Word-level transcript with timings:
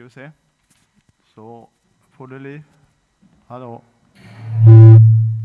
ska 0.00 0.04
vi 0.04 0.10
se. 0.10 0.30
Så 1.34 1.68
får 2.10 2.26
du 2.26 2.38
liv. 2.38 2.62
Hallå. 3.46 3.82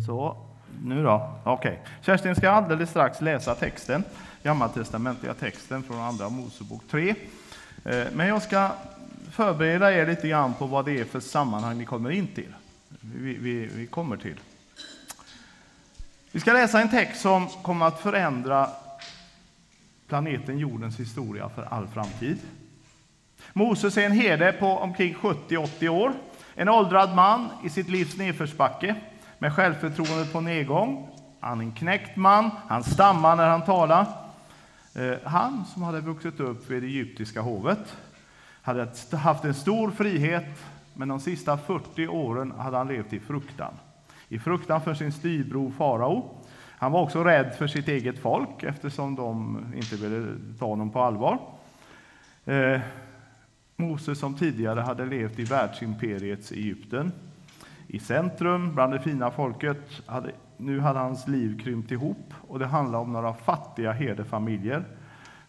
Så, 0.06 0.38
nu 0.84 1.04
då. 1.04 1.34
Okej. 1.44 1.72
Okay. 1.72 1.94
Kerstin 2.02 2.36
ska 2.36 2.50
alldeles 2.50 2.90
strax 2.90 3.22
läsa 3.22 3.56
texten, 3.56 4.04
gammaltestamentliga 4.44 5.34
texten 5.34 5.84
från 5.84 6.00
Andra 6.00 6.30
Mosebok 6.30 6.82
3. 6.90 7.10
Eh, 7.10 7.16
men 8.14 8.28
jag 8.28 8.42
ska 8.42 8.72
förbereda 9.32 9.94
er 9.94 10.08
lite 10.08 10.28
grann 10.28 10.54
på 10.54 10.66
vad 10.66 10.86
det 10.86 11.00
är 11.00 11.06
för 11.06 11.20
sammanhang 11.20 11.78
ni 11.78 11.86
kommer 11.86 12.12
in 12.12 12.28
till. 12.28 12.54
Vi, 13.00 13.34
vi, 13.34 13.66
vi 13.66 13.88
kommer 13.88 14.18
till. 14.18 14.40
Vi 16.32 16.40
ska 16.40 16.54
läsa 16.54 16.82
en 16.82 16.90
text 16.90 17.22
som 17.22 17.48
kommer 17.48 17.86
att 17.86 18.00
förändra 18.00 18.70
planeten 20.08 20.60
jordens 20.60 21.00
historia 21.00 21.50
för 21.50 21.64
all 21.64 21.88
framtid. 21.88 22.38
Moses 23.54 23.98
är 23.98 24.06
en 24.06 24.12
herde 24.12 24.52
på 24.60 24.68
omkring 24.68 25.14
70-80 25.14 25.88
år. 25.88 26.14
En 26.56 26.70
åldrad 26.70 27.16
man 27.16 27.50
i 27.64 27.70
sitt 27.70 27.90
livs 27.90 28.18
nedförsbacke 28.18 28.96
med 29.40 29.54
självförtroendet 29.54 30.34
på 30.34 30.42
nedgång. 30.42 31.10
Han 31.40 31.60
är 31.60 31.64
en 31.64 31.72
knäckt 31.72 32.16
man, 32.16 32.52
han 32.68 32.84
stammar 32.84 33.36
när 33.36 33.50
han 33.50 33.66
talar. 33.66 34.06
Eh, 34.96 35.14
han 35.24 35.66
som 35.66 35.84
hade 35.84 36.02
vuxit 36.02 36.40
upp 36.40 36.70
vid 36.70 36.84
det 36.84 36.88
egyptiska 36.88 37.42
hovet 37.42 37.96
hade 38.62 38.88
haft 39.18 39.44
en 39.44 39.54
stor 39.54 39.92
frihet, 39.92 40.64
men 40.94 41.08
de 41.08 41.20
sista 41.20 41.58
40 41.58 42.08
åren 42.08 42.52
hade 42.52 42.78
han 42.78 42.88
levt 42.88 43.14
i 43.14 43.20
fruktan. 43.20 43.74
I 44.30 44.40
fruktan 44.40 44.82
för 44.82 44.94
sin 44.94 45.12
styvbror 45.12 45.72
farao. 45.72 46.42
Han 46.78 46.92
var 46.92 47.02
också 47.02 47.24
rädd 47.24 47.56
för 47.58 47.68
sitt 47.68 47.88
eget 47.88 48.20
folk 48.20 48.64
eftersom 48.64 49.16
de 49.16 49.60
inte 49.76 49.96
ville 49.96 50.38
ta 50.60 50.66
honom 50.66 50.90
på 50.90 51.02
allvar. 51.02 51.40
Eh, 52.46 52.80
Moses 53.78 54.20
som 54.20 54.36
tidigare 54.36 54.80
hade 54.80 55.06
levt 55.06 55.40
i 55.40 55.44
världsimperiets 55.44 56.52
Egypten, 56.52 57.12
i 57.88 58.00
centrum 58.00 58.76
bland 58.76 58.94
det 58.94 59.00
fina 59.00 59.32
folket, 59.32 60.02
hade, 60.06 60.32
nu 60.58 60.80
hade 60.80 61.00
hans 61.00 61.28
liv 61.28 61.60
krympt 61.64 61.92
ihop 61.92 62.34
och 62.48 62.60
det 62.60 62.66
handlade 62.66 63.04
om 63.04 63.14
några 63.14 63.34
fattiga 63.34 63.92
herdefamiljer, 63.92 64.84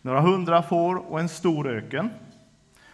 några 0.02 0.20
hundra 0.20 0.62
får 0.62 0.97
och 0.97 1.20
en 1.20 1.28
stor 1.28 1.69
öken. 1.69 2.10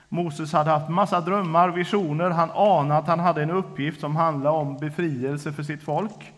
Moses 0.08 0.52
hade 0.52 0.70
haft 0.70 0.88
massa 0.88 1.20
drömmar, 1.20 1.68
visioner, 1.68 2.30
han 2.30 2.50
anade 2.50 2.96
att 2.96 3.06
han 3.06 3.20
hade 3.20 3.42
en 3.42 3.50
uppgift 3.50 4.00
som 4.00 4.16
handlade 4.16 4.56
om 4.56 4.76
befrielse 4.76 5.52
för 5.52 5.62
sitt 5.62 5.82
folk. 5.82 6.32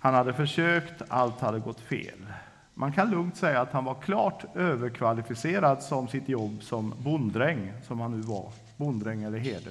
Han 0.00 0.14
hade 0.14 0.32
försökt, 0.32 1.02
allt 1.08 1.40
hade 1.40 1.58
gått 1.58 1.80
fel. 1.80 2.26
Man 2.74 2.92
kan 2.92 3.10
lugnt 3.10 3.36
säga 3.36 3.60
att 3.60 3.72
han 3.72 3.84
var 3.84 4.02
klart 4.02 4.56
överkvalificerad 4.56 5.82
som 5.82 6.08
sitt 6.08 6.28
jobb 6.28 6.62
som 6.62 6.94
bonddräng, 6.98 7.72
som 7.86 8.00
han 8.00 8.10
nu 8.10 8.20
var, 8.20 8.52
bonddräng 8.76 9.22
eller 9.22 9.38
herde. 9.38 9.70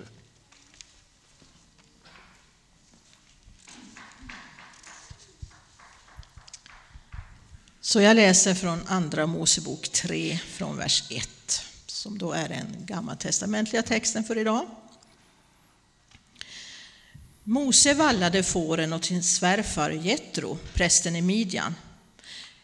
Så 7.81 8.02
jag 8.02 8.16
läser 8.16 8.53
från 8.53 8.79
Andra 8.88 9.27
Mosebok 9.27 9.89
3, 9.89 10.38
från 10.38 10.77
vers 10.77 11.11
1, 11.11 11.29
som 11.85 12.17
då 12.17 12.31
är 12.31 12.49
den 12.49 12.66
gammaltestamentliga 12.85 13.83
texten 13.83 14.23
för 14.23 14.38
idag. 14.38 14.66
Mose 17.44 17.94
vallade 17.94 18.44
fåren 18.44 18.94
åt 18.94 19.05
sin 19.05 19.23
svärfar 19.23 19.89
Jetro, 19.89 20.57
prästen 20.73 21.16
i 21.16 21.22
Midjan. 21.22 21.75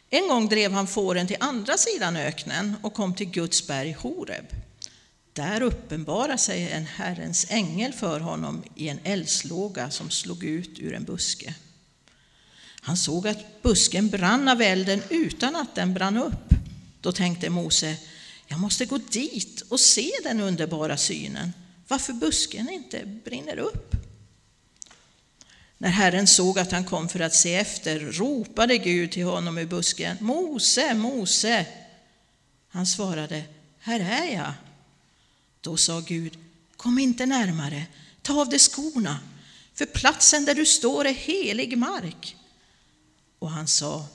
En 0.09 0.27
gång 0.27 0.49
drev 0.49 0.71
han 0.71 0.87
fåren 0.87 1.27
till 1.27 1.37
andra 1.39 1.77
sidan 1.77 2.15
öknen 2.15 2.75
och 2.81 2.93
kom 2.93 3.13
till 3.13 3.29
Guds 3.29 3.67
berg 3.67 3.91
Horeb. 3.91 4.45
Där 5.33 5.61
uppenbarade 5.61 6.37
sig 6.37 6.71
en 6.71 6.85
Herrens 6.85 7.45
ängel 7.49 7.93
för 7.93 8.19
honom 8.19 8.63
i 8.75 8.89
en 8.89 8.99
eldslåga 9.03 9.89
som 9.89 10.09
slog 10.09 10.43
ut 10.43 10.79
ur 10.79 10.93
en 10.93 11.03
buske. 11.03 11.55
Han 12.81 12.97
såg 12.97 13.27
att 13.27 13.61
busken 13.61 14.09
brann 14.09 14.47
av 14.47 14.61
elden 14.61 15.03
utan 15.09 15.55
att 15.55 15.75
den 15.75 15.93
brann 15.93 16.17
upp. 16.17 16.53
Då 17.01 17.11
tänkte 17.11 17.49
Mose, 17.49 17.95
jag 18.47 18.59
måste 18.59 18.85
gå 18.85 18.97
dit 18.97 19.61
och 19.69 19.79
se 19.79 20.11
den 20.23 20.39
underbara 20.39 20.97
synen, 20.97 21.53
varför 21.87 22.13
busken 22.13 22.69
inte 22.69 23.05
brinner 23.05 23.57
upp. 23.57 23.96
När 25.77 25.89
Herren 25.89 26.27
såg 26.27 26.59
att 26.59 26.71
han 26.71 26.83
kom 26.83 27.09
för 27.09 27.19
att 27.19 27.33
se 27.33 27.55
efter 27.55 27.99
ropade 27.99 28.77
Gud 28.77 29.11
till 29.11 29.23
honom 29.25 29.57
ur 29.57 29.65
busken. 29.65 30.17
Mose, 30.19 30.93
Mose! 30.93 31.65
Han 32.69 32.85
svarade, 32.85 33.43
här 33.79 33.99
är 33.99 34.35
jag. 34.35 34.53
Då 35.61 35.77
sa 35.77 35.99
Gud, 35.99 36.37
kom 36.77 36.99
inte 36.99 37.25
närmare, 37.25 37.85
ta 38.21 38.41
av 38.41 38.49
dig 38.49 38.59
skorna, 38.59 39.19
för 39.73 39.85
platsen 39.85 40.45
där 40.45 40.55
du 40.55 40.65
står 40.65 41.05
är 41.05 41.13
helig 41.13 41.77
mark. 41.77 42.35
Och 43.39 43.49
han 43.49 43.67
sa, 43.67 44.05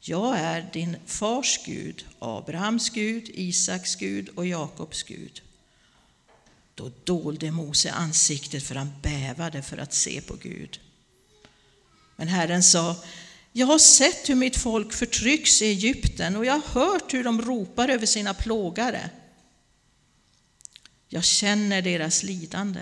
jag 0.00 0.38
är 0.38 0.70
din 0.72 0.96
fars 1.06 1.60
Gud, 1.64 2.04
Abrahams 2.18 2.90
Gud, 2.90 3.30
Isaks 3.34 3.96
Gud 3.96 4.28
och 4.28 4.46
Jakobs 4.46 5.02
Gud. 5.02 5.42
Då 6.74 6.90
dolde 7.04 7.50
Mose 7.50 7.92
ansiktet 7.92 8.62
för 8.62 8.74
han 8.74 8.92
bävade 9.02 9.62
för 9.62 9.78
att 9.78 9.94
se 9.94 10.20
på 10.20 10.36
Gud. 10.36 10.80
Men 12.16 12.28
Herren 12.28 12.62
sa, 12.62 12.96
jag 13.52 13.66
har 13.66 13.78
sett 13.78 14.28
hur 14.28 14.34
mitt 14.34 14.56
folk 14.56 14.92
förtrycks 14.92 15.62
i 15.62 15.66
Egypten 15.66 16.36
och 16.36 16.44
jag 16.44 16.52
har 16.52 16.80
hört 16.80 17.14
hur 17.14 17.24
de 17.24 17.42
ropar 17.42 17.88
över 17.88 18.06
sina 18.06 18.34
plågare. 18.34 19.10
Jag 21.08 21.24
känner 21.24 21.82
deras 21.82 22.22
lidande. 22.22 22.80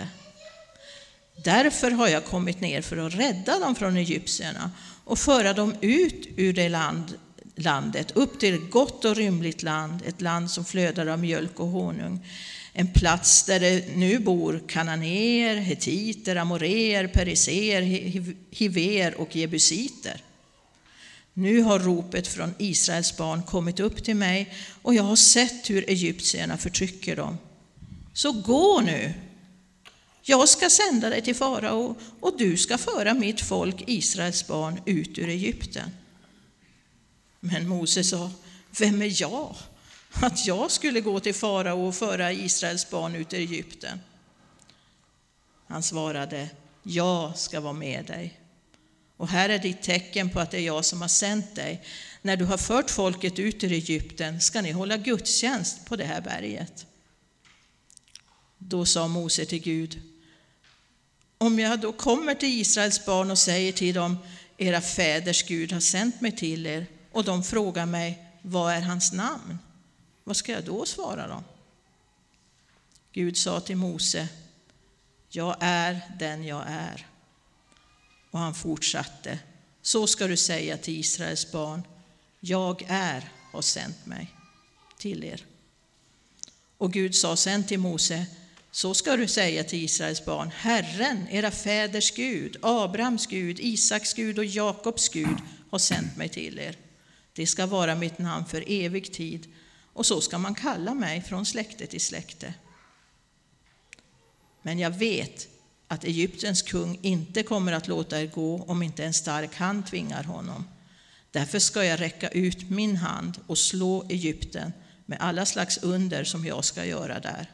Därför 1.45 1.91
har 1.91 2.09
jag 2.09 2.25
kommit 2.25 2.61
ner 2.61 2.83
för 2.83 2.97
att 2.97 3.15
rädda 3.15 3.59
dem 3.59 3.75
från 3.75 3.97
egyptierna 3.97 4.71
och 5.05 5.19
föra 5.19 5.53
dem 5.53 5.75
ut 5.81 6.29
ur 6.37 6.53
det 6.53 6.69
land, 6.69 7.15
landet, 7.57 8.11
upp 8.15 8.41
till 8.41 8.55
ett 8.55 8.71
gott 8.71 9.05
och 9.05 9.17
rymligt 9.17 9.63
land, 9.63 10.03
ett 10.07 10.21
land 10.21 10.51
som 10.51 10.65
flödar 10.65 11.07
av 11.07 11.19
mjölk 11.19 11.61
och 11.61 11.67
honung. 11.67 12.27
En 12.73 12.93
plats 12.93 13.43
där 13.43 13.61
det 13.61 13.97
nu 13.97 14.19
bor 14.19 14.63
kananéer, 14.69 15.57
hetiter, 15.57 16.37
amoreer, 16.37 17.07
periser, 17.07 17.81
hiver 18.51 19.21
och 19.21 19.37
jebusiter. 19.37 20.23
Nu 21.35 21.63
har 21.63 21.79
ropet 21.79 22.29
från 22.29 22.55
Israels 22.59 23.17
barn 23.17 23.43
kommit 23.43 23.81
upp 23.81 24.05
till 24.05 24.17
mig 24.17 24.55
och 24.83 24.95
jag 24.95 25.03
har 25.03 25.17
sett 25.17 25.71
hur 25.71 25.91
egyptierna 25.91 26.57
förtrycker 26.57 27.17
dem. 27.17 27.39
Så 28.13 28.33
gå 28.33 28.81
nu! 28.81 29.13
Jag 30.23 30.49
ska 30.49 30.71
sända 30.71 31.11
dig 31.11 31.23
till 31.23 31.35
farao 31.35 31.97
och 32.21 32.39
du 32.39 32.57
ska 32.57 32.79
föra 32.79 33.15
mitt 33.15 33.41
folk, 33.41 33.85
Israels 33.87 34.47
barn, 34.47 34.81
ut 34.87 35.19
ur 35.19 35.29
Egypten. 35.29 35.91
Men 37.41 37.69
Mose 37.69 38.05
sa, 38.05 38.31
vem 38.79 39.03
är 39.03 39.23
jag 39.23 39.57
att 40.13 40.47
jag 40.47 40.71
skulle 40.71 41.01
gå 41.01 41.21
till 41.21 41.35
farao 41.35 41.87
och 41.87 41.95
föra 41.95 42.33
Israels 42.33 42.91
barn 42.91 43.15
ut 43.15 43.33
ur 43.33 43.39
Egypten. 43.39 44.01
Han 45.67 45.83
svarade, 45.83 46.49
jag 46.83 47.39
ska 47.39 47.61
vara 47.61 47.73
med 47.73 48.05
dig. 48.05 48.41
Och 49.17 49.29
här 49.29 49.49
är 49.49 49.59
ditt 49.59 49.83
tecken 49.83 50.31
på 50.31 50.41
att 50.41 50.51
det 50.51 50.59
är 50.59 50.67
jag 50.67 50.85
som 50.85 51.01
har 51.01 51.09
sänt 51.09 51.57
dig. 51.57 51.85
När 52.23 52.37
du 52.37 52.45
har 52.45 52.59
fört 52.59 52.91
folket 52.91 53.39
ut 53.39 53.65
ur 53.65 53.73
Egypten 53.73 54.41
ska 54.41 54.61
ni 54.61 54.71
hålla 54.71 54.97
gudstjänst 54.97 55.87
på 55.87 55.97
det 55.97 56.05
här 56.05 56.21
berget. 56.21 56.87
Då 58.59 58.85
sa 58.85 59.09
Mose 59.09 59.45
till 59.45 59.63
Gud, 59.63 60.01
om 61.39 61.59
jag 61.59 61.81
då 61.81 61.93
kommer 61.93 62.35
till 62.35 62.61
Israels 62.61 63.07
barn 63.07 63.31
och 63.31 63.39
säger 63.39 63.73
till 63.73 63.95
dem, 63.95 64.19
era 64.57 64.81
fäders 64.81 65.43
Gud 65.43 65.73
har 65.73 65.81
sänt 65.81 66.21
mig 66.21 66.37
till 66.37 66.67
er, 66.67 66.87
och 67.13 67.25
de 67.25 67.43
frågar 67.43 67.87
mig, 67.87 68.25
vad 68.43 68.73
är 68.73 68.81
hans 68.81 69.13
namn? 69.13 69.59
Vad 70.25 70.37
ska 70.37 70.53
jag 70.53 70.65
då 70.65 70.87
svara 70.87 71.27
dem? 71.27 71.45
Gud 73.13 73.37
sa 73.37 73.61
till 73.61 73.77
Mose, 73.77 74.29
jag 75.29 75.57
är 75.61 76.01
den 76.19 76.45
jag 76.45 76.65
är. 76.67 77.07
Och 78.31 78.39
han 78.39 78.55
fortsatte, 78.55 79.39
så 79.83 80.07
ska 80.07 80.27
du 80.27 80.37
säga 80.37 80.77
till 80.77 80.99
Israels 80.99 81.53
barn, 81.53 81.83
jag 82.41 82.85
är 82.89 83.33
har 83.53 83.63
sänt 83.63 84.07
mig 84.07 84.35
till 84.99 85.25
er. 85.25 85.45
Och 86.79 86.93
Gud 86.93 87.15
sa 87.15 87.37
sen 87.37 87.65
till 87.65 87.79
Mose, 87.79 88.27
så 88.71 88.95
ska 88.95 89.17
du 89.17 89.29
säga 89.29 89.65
till 89.65 89.85
Israels 89.85 90.25
barn, 90.25 90.51
Herren, 90.55 91.29
era 91.29 91.51
fäders 91.51 92.11
Gud, 92.15 92.57
Abrahams 92.63 93.27
Gud, 93.27 93.61
Isaks 93.61 94.15
Gud 94.15 94.39
och 94.39 94.45
Jakobs 94.45 95.09
Gud 95.09 95.37
har 95.71 95.79
sänt 95.79 96.17
mig 96.17 96.29
till 96.29 96.59
er. 96.59 96.77
Det 97.33 97.47
ska 97.47 97.67
vara 97.67 97.95
mitt 97.95 98.19
namn 98.19 98.45
för 98.47 98.65
evig 98.67 99.13
tid 99.13 99.47
och 99.93 100.07
så 100.07 100.21
ska 100.21 100.39
man 100.39 100.55
kalla 100.55 100.95
mig 100.95 101.23
från 101.23 101.47
släkte 101.47 101.87
till 101.87 102.01
släkte. 102.01 102.55
Men 104.63 104.79
jag 104.79 104.91
vet 104.91 105.49
att 105.89 106.05
Egyptens 106.05 106.63
kung 106.63 106.99
inte 107.03 107.43
kommer 107.43 107.73
att 107.73 107.89
låta 107.89 108.21
er 108.21 108.27
gå 108.27 108.63
om 108.63 108.83
inte 108.83 109.05
en 109.05 109.15
stark 109.15 109.55
hand 109.55 109.87
tvingar 109.87 110.25
honom. 110.25 110.65
Därför 111.31 111.59
ska 111.59 111.85
jag 111.85 112.01
räcka 112.01 112.29
ut 112.29 112.71
min 112.71 112.97
hand 112.97 113.39
och 113.47 113.59
slå 113.59 114.05
Egypten 114.09 114.73
med 115.07 115.19
alla 115.21 115.47
slags 115.47 115.79
under 115.83 116.25
som 116.25 116.45
jag 116.45 116.65
ska 116.65 116.85
göra 116.85 117.21
där. 117.21 117.51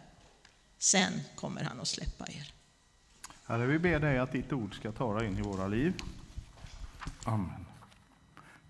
Sen 0.78 1.12
kommer 1.34 1.64
han 1.64 1.80
att 1.80 1.88
släppa 1.88 2.26
er. 2.28 2.52
Herre, 3.44 3.66
vi 3.66 3.78
ber 3.78 4.00
dig 4.00 4.18
att 4.18 4.32
ditt 4.32 4.52
ord 4.52 4.74
ska 4.74 4.92
tala 4.92 5.24
in 5.24 5.38
i 5.38 5.42
våra 5.42 5.66
liv. 5.68 5.94
Amen. 7.24 7.66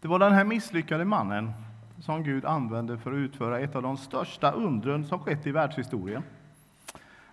Det 0.00 0.08
var 0.08 0.18
den 0.18 0.32
här 0.32 0.44
misslyckade 0.44 1.04
mannen 1.04 1.52
som 2.00 2.22
Gud 2.22 2.44
använde 2.44 2.98
för 2.98 3.12
att 3.12 3.16
utföra 3.16 3.60
ett 3.60 3.76
av 3.76 3.82
de 3.82 3.96
största 3.96 4.52
undren 4.52 5.04
som 5.04 5.18
skett 5.18 5.46
i 5.46 5.50
världshistorien. 5.50 6.22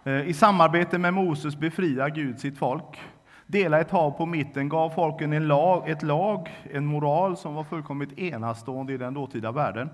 Eh, 0.04 0.28
I 0.28 0.34
samarbete 0.34 0.98
med 0.98 1.14
Moses 1.14 1.56
befriar 1.56 2.10
Gud 2.10 2.40
sitt 2.40 2.58
folk, 2.58 3.02
dela 3.46 3.80
ett 3.80 3.92
hav 3.92 4.12
på 4.12 4.26
mitten, 4.26 4.70
gav 4.70 4.90
folken 4.90 5.34
en 5.34 5.48
lag, 5.48 5.90
ett 5.90 6.04
lag, 6.04 6.64
en 6.64 6.86
moral 6.86 7.38
som 7.38 7.54
var 7.54 7.64
fullkomligt 7.64 8.20
enastående 8.20 8.94
i 8.94 8.98
den 8.98 9.14
dåtida 9.14 9.52
världen. 9.52 9.90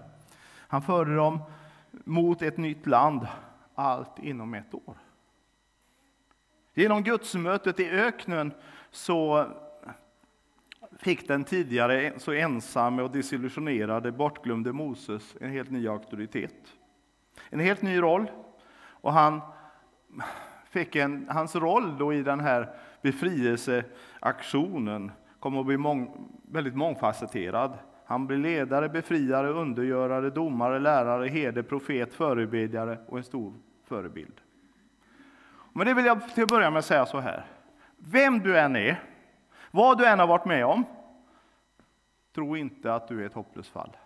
Han 0.68 0.82
förde 0.82 1.16
dem 1.16 1.40
mot 1.92 2.42
ett 2.42 2.58
nytt 2.58 2.86
land, 2.86 3.28
allt 3.76 4.20
inom 4.20 4.54
ett 4.54 4.74
år. 4.74 4.96
Genom 6.74 7.04
gudsmötet 7.04 7.80
i 7.80 7.90
öknen 7.90 8.54
så 8.92 9.48
fick 11.02 11.28
den 11.28 11.44
tidigare 11.44 12.14
så 12.18 12.32
ensamme 12.32 13.02
och 13.02 13.12
desillusionerade, 13.12 14.12
bortglömde 14.12 14.74
Moses 14.74 15.36
en 15.42 15.50
helt 15.50 15.72
ny 15.72 15.88
auktoritet. 15.88 16.74
En 17.50 17.60
helt 17.60 17.82
ny 17.82 18.02
roll. 18.02 18.32
Och 19.02 19.14
han 19.14 19.42
fick 20.70 20.96
en, 20.96 21.28
hans 21.30 21.56
roll 21.56 21.98
då 21.98 22.14
i 22.14 22.24
den 22.24 22.40
här 22.40 22.70
befrielseaktionen 23.02 25.12
kom 25.40 25.58
att 25.58 25.66
bli 25.66 25.78
mång, 25.78 26.30
väldigt 26.52 26.76
mångfacetterad. 26.76 27.78
Han 28.06 28.28
blev 28.28 28.40
ledare, 28.40 28.90
befriare, 28.90 29.50
undergörare, 29.50 30.30
domare, 30.30 30.80
lärare, 30.80 31.28
herde, 31.28 31.64
profet, 31.64 32.14
förebedjare 32.14 32.98
och 33.08 33.18
en 33.18 33.24
stor 33.24 33.54
förebild. 33.88 34.42
Men 35.74 35.88
det 35.88 35.94
vill 35.94 36.06
jag 36.06 36.34
till 36.34 36.44
att 36.44 36.50
börja 36.50 36.72
med 36.72 36.86
säga 36.86 37.06
så 37.06 37.20
här. 37.20 37.46
Vem 37.98 38.40
du 38.40 38.60
än 38.60 38.76
är, 38.76 39.04
vad 39.72 39.98
du 39.98 40.06
än 40.06 40.20
har 40.20 40.28
varit 40.28 40.46
med 40.46 40.66
om, 40.66 40.86
tro 42.36 42.58
inte 42.58 42.94
att 42.94 43.08
du 43.08 43.22
är 43.22 43.26
ett 43.26 43.34
hopplöst 43.34 43.70
fall. 43.70 43.98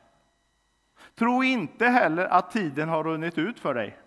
Tro 1.15 1.44
inte 1.44 1.88
heller 1.88 2.25
att 2.25 2.51
tiden 2.51 2.89
har 2.89 3.04
runnit 3.04 3.38
ut 3.38 3.60
för 3.60 3.74
dig. 3.74 3.98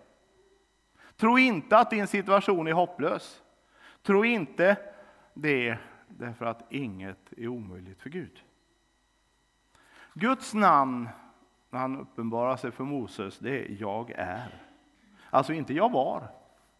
Tro 1.15 1.37
inte 1.37 1.77
att 1.77 1.89
din 1.89 2.07
situation 2.07 2.67
är 2.67 2.73
hopplös. 2.73 3.41
Tro 4.01 4.25
inte 4.25 4.77
det 5.33 5.77
därför 6.07 6.45
att 6.45 6.65
inget 6.69 7.33
är 7.37 7.47
omöjligt 7.47 8.01
för 8.01 8.09
Gud. 8.09 8.43
Guds 10.13 10.53
namn, 10.53 11.09
när 11.69 11.79
han 11.79 11.99
uppenbarar 11.99 12.57
sig 12.57 12.71
för 12.71 12.83
Moses, 12.83 13.39
det 13.39 13.65
är 13.65 13.77
jag 13.79 14.11
är. 14.11 14.63
Alltså 15.29 15.53
inte 15.53 15.73
jag 15.73 15.91
var, 15.91 16.27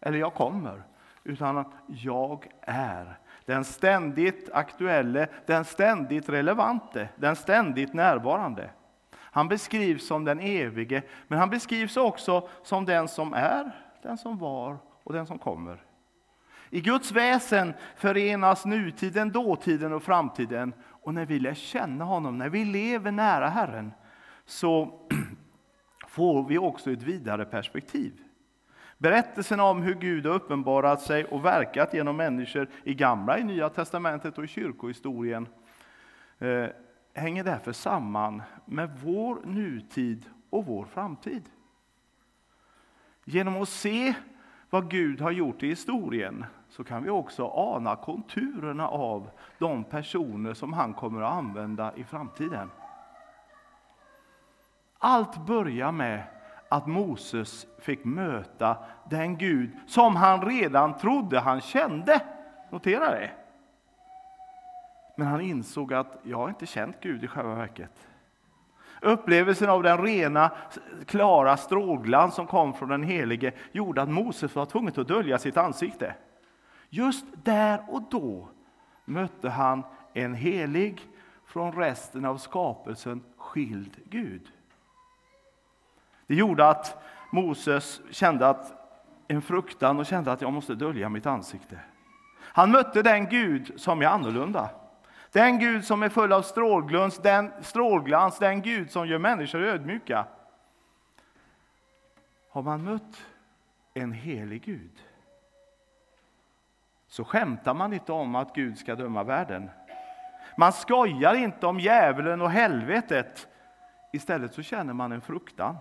eller 0.00 0.18
jag 0.18 0.34
kommer, 0.34 0.82
utan 1.24 1.72
jag 1.86 2.48
är. 2.60 3.18
Den 3.48 3.64
ständigt 3.64 4.50
aktuelle, 4.52 5.28
den 5.46 5.64
ständigt 5.64 6.28
relevante, 6.28 7.08
den 7.16 7.36
ständigt 7.36 7.94
närvarande. 7.94 8.70
Han 9.14 9.48
beskrivs 9.48 10.06
som 10.06 10.24
den 10.24 10.40
evige, 10.40 11.02
men 11.28 11.38
han 11.38 11.50
beskrivs 11.50 11.96
också 11.96 12.48
som 12.62 12.84
den 12.84 13.08
som 13.08 13.32
är, 13.32 13.70
den 14.02 14.18
som 14.18 14.38
var 14.38 14.78
och 15.04 15.12
den 15.12 15.26
som 15.26 15.38
kommer. 15.38 15.78
I 16.70 16.80
Guds 16.80 17.12
väsen 17.12 17.74
förenas 17.96 18.64
nutiden, 18.64 19.30
dåtiden 19.30 19.92
och 19.92 20.02
framtiden. 20.02 20.72
Och 20.86 21.14
när 21.14 21.26
vi 21.26 21.38
lär 21.38 21.54
känna 21.54 22.04
honom, 22.04 22.38
när 22.38 22.48
vi 22.48 22.64
lever 22.64 23.12
nära 23.12 23.48
Herren, 23.48 23.92
så 24.46 25.00
får 26.08 26.48
vi 26.48 26.58
också 26.58 26.90
ett 26.90 27.02
vidare 27.02 27.44
perspektiv. 27.44 28.12
Berättelsen 28.98 29.60
om 29.60 29.82
hur 29.82 29.94
Gud 29.94 30.26
har 30.26 30.34
uppenbarat 30.34 31.00
sig 31.00 31.24
och 31.24 31.44
verkat 31.44 31.94
genom 31.94 32.16
människor 32.16 32.68
i 32.84 32.94
Gamla, 32.94 33.38
i 33.38 33.44
Nya 33.44 33.68
testamentet 33.68 34.38
och 34.38 34.44
i 34.44 34.46
kyrkohistorien 34.46 35.48
eh, 36.38 36.66
hänger 37.14 37.44
därför 37.44 37.72
samman 37.72 38.42
med 38.64 38.98
vår 39.04 39.40
nutid 39.44 40.26
och 40.50 40.66
vår 40.66 40.84
framtid. 40.84 41.42
Genom 43.24 43.62
att 43.62 43.68
se 43.68 44.14
vad 44.70 44.90
Gud 44.90 45.20
har 45.20 45.30
gjort 45.30 45.62
i 45.62 45.68
historien 45.68 46.44
så 46.68 46.84
kan 46.84 47.02
vi 47.02 47.10
också 47.10 47.48
ana 47.48 47.96
konturerna 47.96 48.88
av 48.88 49.30
de 49.58 49.84
personer 49.84 50.54
som 50.54 50.72
han 50.72 50.94
kommer 50.94 51.22
att 51.22 51.32
använda 51.32 51.96
i 51.96 52.04
framtiden. 52.04 52.70
Allt 54.98 55.46
börjar 55.46 55.92
med 55.92 56.22
att 56.68 56.86
Moses 56.86 57.66
fick 57.78 58.04
möta 58.04 58.76
den 59.10 59.36
Gud 59.36 59.70
som 59.86 60.16
han 60.16 60.42
redan 60.42 60.96
trodde 60.96 61.40
han 61.40 61.60
kände. 61.60 62.20
Notera 62.70 63.10
det. 63.10 63.30
Men 65.16 65.26
han 65.26 65.40
insåg 65.40 65.94
att 65.94 66.20
jag 66.22 66.36
har 66.36 66.48
inte 66.48 66.66
känt 66.66 66.96
Gud 67.00 67.24
i 67.24 67.26
själva 67.26 67.54
verket. 67.54 68.08
Upplevelsen 69.00 69.70
av 69.70 69.82
den 69.82 69.98
rena, 70.02 70.50
klara 71.06 71.56
strålglans 71.56 72.34
som 72.34 72.46
kom 72.46 72.74
från 72.74 72.88
den 72.88 73.02
helige 73.02 73.52
gjorde 73.72 74.02
att 74.02 74.08
Moses 74.08 74.54
var 74.54 74.66
tvungen 74.66 74.92
att 74.96 75.08
dölja 75.08 75.38
sitt 75.38 75.56
ansikte. 75.56 76.14
Just 76.90 77.24
där 77.44 77.80
och 77.88 78.02
då 78.10 78.48
mötte 79.04 79.48
han 79.48 79.82
en 80.12 80.34
helig, 80.34 81.08
från 81.46 81.72
resten 81.72 82.24
av 82.24 82.36
skapelsen 82.36 83.24
skild 83.36 83.96
Gud. 84.04 84.52
Det 86.28 86.34
gjorde 86.34 86.68
att 86.68 87.02
Moses 87.32 88.00
kände 88.10 88.48
att 88.48 88.72
en 89.28 89.42
fruktan 89.42 89.98
och 89.98 90.06
kände 90.06 90.32
att 90.32 90.40
jag 90.40 90.52
måste 90.52 90.74
dölja 90.74 91.08
mitt 91.08 91.26
ansikte. 91.26 91.78
Han 92.40 92.70
mötte 92.70 93.02
den 93.02 93.28
Gud 93.28 93.80
som 93.80 94.02
är 94.02 94.06
annorlunda. 94.06 94.70
Den 95.32 95.58
Gud 95.58 95.84
som 95.84 96.02
är 96.02 96.08
full 96.08 96.32
av 96.32 96.42
strålglans, 96.42 97.18
den, 97.18 97.52
strålglans, 97.60 98.38
den 98.38 98.62
Gud 98.62 98.90
som 98.90 99.06
gör 99.06 99.18
människor 99.18 99.62
ödmjuka. 99.62 100.26
Har 102.50 102.62
man 102.62 102.84
mött 102.84 103.26
en 103.94 104.12
helig 104.12 104.64
Gud 104.64 105.02
så 107.08 107.24
skämtar 107.24 107.74
man 107.74 107.92
inte 107.92 108.12
om 108.12 108.34
att 108.34 108.54
Gud 108.54 108.78
ska 108.78 108.94
döma 108.94 109.22
världen. 109.22 109.70
Man 110.56 110.72
skojar 110.72 111.34
inte 111.34 111.66
om 111.66 111.80
djävulen 111.80 112.42
och 112.42 112.50
helvetet. 112.50 113.48
Istället 114.12 114.54
så 114.54 114.62
känner 114.62 114.92
man 114.92 115.12
en 115.12 115.20
fruktan. 115.20 115.76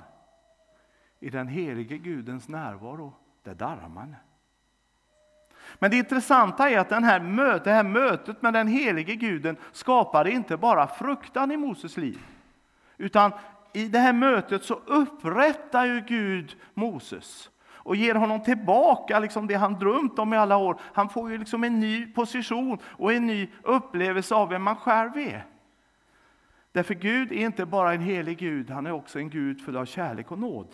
I 1.20 1.30
den 1.30 1.48
helige 1.48 1.98
Gudens 1.98 2.48
närvaro, 2.48 3.14
där 3.44 3.56
darrar 3.56 3.90
man. 3.90 4.16
Men 5.80 5.92
det 5.92 5.98
intressanta 5.98 6.70
är 6.70 6.80
att 6.80 6.90
den 6.90 7.04
här 7.04 7.20
mötet, 7.20 7.64
det 7.64 7.72
här 7.72 7.84
mötet 7.84 8.42
med 8.42 8.54
den 8.54 8.68
helige 8.68 9.16
Guden 9.16 9.58
skapade 9.72 10.32
inte 10.32 10.58
bara 10.58 10.88
fruktan 10.88 11.52
i 11.52 11.58
Moses 11.58 11.98
liv. 11.98 12.20
Utan 12.98 13.32
i 13.74 13.88
det 13.88 14.00
här 14.00 14.14
mötet 14.14 14.64
så 14.64 14.74
upprättar 14.74 15.86
ju 15.86 16.02
Gud 16.02 16.56
Moses 16.74 17.50
och 17.88 17.96
ger 17.96 18.16
honom 18.16 18.44
tillbaka 18.44 19.20
liksom 19.20 19.48
det 19.48 19.56
han 19.56 19.74
drömt 19.74 20.20
om 20.20 20.34
i 20.34 20.38
alla 20.38 20.58
år. 20.58 20.80
Han 20.94 21.10
får 21.10 21.32
ju 21.32 21.38
liksom 21.38 21.64
en 21.64 21.80
ny 21.80 22.06
position 22.06 22.78
och 22.84 23.14
en 23.14 23.28
ny 23.28 23.50
upplevelse 23.64 24.36
av 24.36 24.50
vem 24.50 24.64
man 24.64 24.76
själv 24.76 25.18
är. 25.18 25.46
Därför 26.72 26.94
Gud 26.94 27.32
är 27.32 27.46
inte 27.46 27.66
bara 27.66 27.94
en 27.94 28.02
helig 28.02 28.38
Gud, 28.38 28.70
han 28.70 28.86
är 28.86 28.92
också 28.92 29.20
en 29.20 29.30
Gud 29.30 29.62
full 29.62 29.78
av 29.78 29.86
kärlek 29.86 30.32
och 30.32 30.40
nåd. 30.40 30.68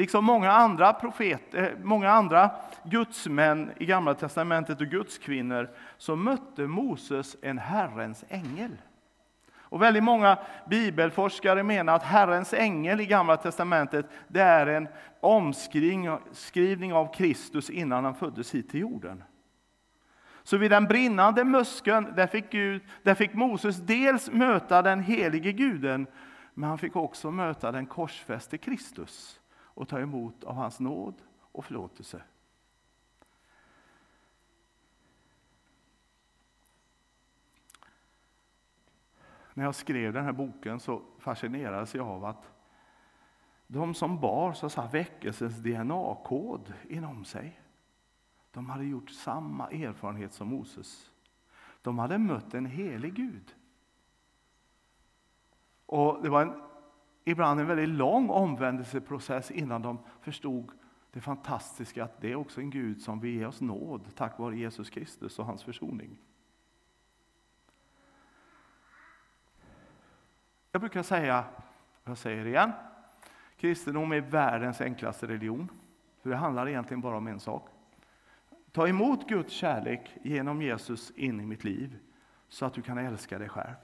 Liksom 0.00 0.24
många 0.24 0.50
andra 0.50 0.92
profeter, 0.92 1.62
eh, 1.62 1.84
många 1.84 2.10
andra 2.10 2.50
gudsmän 2.84 3.72
i 3.76 3.86
Gamla 3.86 4.14
testamentet 4.14 4.80
och 4.80 4.86
gudskvinnor 4.86 5.70
så 5.98 6.16
mötte 6.16 6.66
Moses 6.66 7.36
en 7.42 7.58
Herrens 7.58 8.24
ängel. 8.28 8.76
Och 9.58 9.82
väldigt 9.82 10.02
många 10.02 10.38
bibelforskare 10.66 11.62
menar 11.62 11.94
att 11.94 12.02
Herrens 12.02 12.54
ängel 12.54 13.00
i 13.00 13.06
Gamla 13.06 13.36
testamentet 13.36 14.06
det 14.28 14.40
är 14.40 14.66
en 14.66 14.88
omskrivning 15.20 16.92
av 16.92 17.14
Kristus 17.14 17.70
innan 17.70 18.04
han 18.04 18.14
föddes 18.14 18.54
hit 18.54 18.70
till 18.70 18.80
jorden. 18.80 19.24
Så 20.42 20.56
vid 20.56 20.70
den 20.70 20.84
brinnande 20.84 21.44
muskeln 21.44 22.12
där 22.16 22.26
fick, 22.26 22.50
Gud, 22.50 22.82
där 23.02 23.14
fick 23.14 23.34
Moses 23.34 23.76
dels 23.76 24.30
möta 24.30 24.82
den 24.82 25.02
helige 25.02 25.52
guden, 25.52 26.06
men 26.54 26.68
han 26.68 26.78
fick 26.78 26.96
också 26.96 27.30
möta 27.30 27.72
den 27.72 27.86
korsfäste 27.86 28.58
Kristus 28.58 29.39
och 29.80 29.88
ta 29.88 30.00
emot 30.00 30.44
av 30.44 30.54
hans 30.54 30.80
nåd 30.80 31.14
och 31.52 31.64
förlåtelse. 31.64 32.22
När 39.54 39.64
jag 39.64 39.74
skrev 39.74 40.12
den 40.12 40.24
här 40.24 40.32
boken 40.32 40.80
så 40.80 41.02
fascinerades 41.18 41.94
jag 41.94 42.06
av 42.06 42.24
att 42.24 42.50
de 43.66 43.94
som 43.94 44.20
bar 44.20 44.52
så 44.52 44.68
sa, 44.68 44.86
väckelsens 44.86 45.56
DNA-kod 45.56 46.72
inom 46.88 47.24
sig, 47.24 47.60
de 48.50 48.70
hade 48.70 48.84
gjort 48.84 49.10
samma 49.10 49.70
erfarenhet 49.70 50.32
som 50.32 50.48
Moses. 50.48 51.10
De 51.82 51.98
hade 51.98 52.18
mött 52.18 52.54
en 52.54 52.66
helig 52.66 53.14
Gud. 53.14 53.54
Och 55.86 56.22
Det 56.22 56.28
var 56.28 56.42
en 56.42 56.69
ibland 57.24 57.60
en 57.60 57.66
väldigt 57.66 57.88
lång 57.88 58.30
omvändelseprocess 58.30 59.50
innan 59.50 59.82
de 59.82 59.98
förstod 60.20 60.70
det 61.12 61.20
fantastiska 61.20 62.04
att 62.04 62.20
det 62.20 62.32
är 62.32 62.34
också 62.34 62.60
en 62.60 62.70
Gud 62.70 63.02
som 63.02 63.20
vill 63.20 63.34
ge 63.34 63.46
oss 63.46 63.60
nåd 63.60 64.06
tack 64.14 64.38
vare 64.38 64.56
Jesus 64.56 64.90
Kristus 64.90 65.38
och 65.38 65.46
hans 65.46 65.62
försoning. 65.62 66.18
Jag 70.72 70.80
brukar 70.80 71.02
säga, 71.02 71.44
jag 72.04 72.18
säger 72.18 72.44
det 72.44 72.50
igen, 72.50 72.72
kristendom 73.56 74.12
är 74.12 74.20
världens 74.20 74.80
enklaste 74.80 75.26
religion. 75.26 75.68
För 76.22 76.30
det 76.30 76.36
handlar 76.36 76.68
egentligen 76.68 77.00
bara 77.00 77.16
om 77.16 77.26
en 77.26 77.40
sak. 77.40 77.68
Ta 78.72 78.88
emot 78.88 79.28
Guds 79.28 79.52
kärlek 79.52 80.16
genom 80.22 80.62
Jesus 80.62 81.10
in 81.10 81.40
i 81.40 81.46
mitt 81.46 81.64
liv 81.64 81.98
så 82.48 82.66
att 82.66 82.74
du 82.74 82.82
kan 82.82 82.98
älska 82.98 83.38
dig 83.38 83.48
själv. 83.48 83.74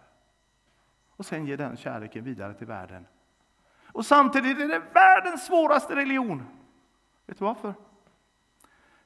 Och 1.10 1.26
sen 1.26 1.46
ge 1.46 1.56
den 1.56 1.76
kärleken 1.76 2.24
vidare 2.24 2.54
till 2.54 2.66
världen. 2.66 3.06
Och 3.96 4.06
samtidigt 4.06 4.58
är 4.58 4.68
det 4.68 4.82
världens 4.94 5.46
svåraste 5.46 5.96
religion. 5.96 6.42
Vet 7.26 7.38
du 7.38 7.44
varför? 7.44 7.74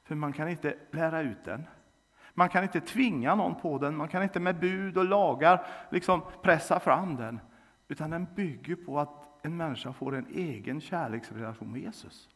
För 0.03 0.15
man 0.15 0.33
kan 0.33 0.49
inte 0.49 0.75
lära 0.91 1.21
ut 1.21 1.45
den. 1.45 1.63
Man 2.33 2.49
kan 2.49 2.63
inte 2.63 2.81
tvinga 2.81 3.35
någon 3.35 3.55
på 3.55 3.77
den, 3.77 3.95
man 3.95 4.07
kan 4.07 4.23
inte 4.23 4.39
med 4.39 4.59
bud 4.59 4.97
och 4.97 5.05
lagar 5.05 5.65
liksom 5.91 6.21
pressa 6.41 6.79
fram 6.79 7.15
den. 7.15 7.39
Utan 7.87 8.09
den 8.09 8.27
bygger 8.35 8.75
på 8.75 8.99
att 8.99 9.45
en 9.45 9.57
människa 9.57 9.93
får 9.93 10.15
en 10.15 10.27
egen 10.27 10.81
kärleksrelation 10.81 11.71
med 11.71 11.81
Jesus. 11.81 12.29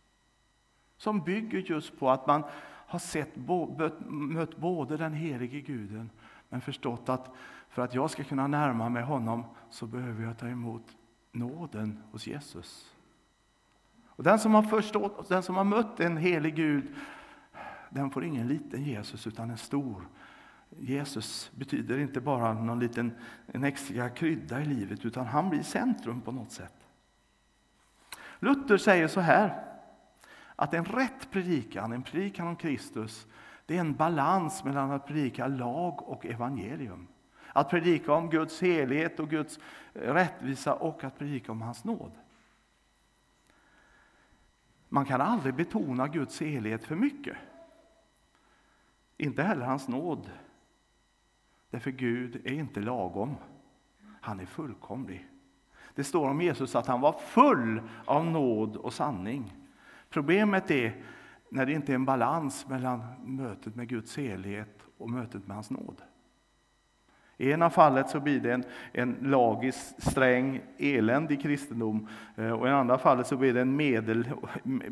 Som 0.98 1.24
bygger 1.24 1.60
just 1.60 2.00
på 2.00 2.10
att 2.10 2.28
man 2.28 2.44
har 2.88 3.00
sett, 3.00 3.36
mött 4.06 4.58
både 4.58 4.98
den 4.98 5.14
helige 5.14 5.62
guden 5.62 6.10
men 6.50 6.62
förstått 6.62 7.10
att 7.10 7.32
för 7.70 7.82
att 7.82 7.94
jag 7.94 8.10
ska 8.10 8.24
kunna 8.24 8.48
närma 8.48 8.90
mig 8.90 9.04
honom 9.04 9.44
så 9.70 9.86
behöver 9.86 10.24
jag 10.24 10.38
ta 10.38 10.48
emot 10.48 10.96
nåden 11.36 12.04
hos 12.12 12.28
Jesus. 12.28 12.96
Och 14.06 14.24
den 14.24 14.40
som 14.40 14.54
har 14.54 14.64
förstått, 14.64 15.30
den 15.30 15.44
som 15.44 15.56
har 15.56 15.64
mött 15.64 16.00
en 16.00 16.18
helig 16.18 16.56
Gud, 16.56 16.96
den 17.90 18.12
får 18.12 18.24
ingen 18.24 18.48
liten 18.48 18.84
Jesus 18.84 19.28
utan 19.28 19.50
en 19.50 19.58
stor. 19.58 20.08
Jesus 20.70 21.52
betyder 21.56 21.98
inte 21.98 22.22
bara 22.22 22.54
någon 22.54 22.80
liten 22.80 23.12
en 23.48 23.64
extra 23.64 24.10
krydda 24.10 24.62
i 24.62 24.66
livet 24.66 25.06
utan 25.06 25.28
han 25.28 25.50
blir 25.50 25.64
centrum 25.64 26.22
på 26.22 26.32
något 26.32 26.52
sätt. 26.52 26.74
Luther 28.40 28.78
säger 28.78 29.08
så 29.08 29.20
här 29.20 29.64
att 30.56 30.74
en 30.74 30.86
rätt 30.86 31.32
predikan, 31.32 31.92
en 31.92 32.04
predikan 32.04 32.48
om 32.48 32.56
Kristus, 32.56 33.28
det 33.66 33.76
är 33.76 33.80
en 33.80 33.96
balans 33.96 34.64
mellan 34.64 34.92
att 34.92 35.08
predika 35.08 35.48
lag 35.48 36.10
och 36.10 36.26
evangelium. 36.26 37.08
Att 37.56 37.70
predika 37.70 38.14
om 38.14 38.30
Guds 38.30 38.62
helhet 38.62 39.20
och 39.20 39.30
Guds 39.30 39.60
eh, 39.94 40.14
rättvisa 40.14 40.74
och 40.74 41.04
att 41.04 41.18
predika 41.18 41.52
om 41.52 41.62
hans 41.62 41.84
nåd. 41.84 42.12
Man 44.90 45.06
kan 45.06 45.22
aldrig 45.22 45.56
betona 45.56 46.08
Guds 46.08 46.42
helhet 46.42 46.86
för 46.86 46.96
mycket. 46.96 47.38
Inte 49.18 49.44
heller 49.44 49.66
hans 49.66 49.88
nåd. 49.88 50.30
Därför 51.70 51.92
Gud 51.92 52.36
är 52.46 52.54
inte 52.54 52.80
lagom. 52.80 53.36
Han 54.22 54.40
är 54.40 54.46
fullkomlig. 54.46 55.28
Det 55.94 56.04
står 56.04 56.30
om 56.30 56.42
Jesus 56.42 56.76
att 56.76 56.88
han 56.88 57.02
var 57.02 57.14
full 57.14 57.82
av 58.06 58.26
nåd 58.26 58.76
och 58.76 58.94
sanning. 58.94 59.54
Problemet 60.10 60.72
är 60.72 61.04
när 61.50 61.66
det 61.66 61.74
inte 61.74 61.92
är 61.92 61.96
en 61.96 62.06
balans 62.06 62.68
mellan 62.68 63.04
mötet 63.24 63.76
med 63.76 63.88
Guds 63.88 64.18
helhet 64.18 64.80
och 64.98 65.10
mötet 65.10 65.48
med 65.48 65.56
hans 65.56 65.70
nåd. 65.70 66.02
I 67.38 67.52
ena 67.52 67.70
fallet 67.70 68.10
så 68.10 68.20
blir 68.20 68.40
det 68.40 68.54
en, 68.54 68.64
en 68.94 69.18
lagisk, 69.22 70.02
sträng, 70.02 70.62
eländig 70.78 71.42
kristendom. 71.42 72.08
Eh, 72.36 72.52
och 72.52 72.68
I 72.68 72.72
andra 72.72 72.98
fallet 72.98 73.28
så 73.28 73.38
blir 73.38 73.54
det 73.54 73.62
en, 73.62 73.76
medel, 73.76 74.32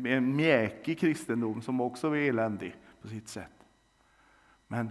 en 0.04 0.36
mjäkig 0.36 0.98
kristendom 0.98 1.62
som 1.62 1.80
också 1.80 2.08
är 2.08 2.28
eländig 2.28 2.76
på 3.02 3.08
sitt 3.08 3.28
sätt. 3.28 3.66
Men, 4.66 4.90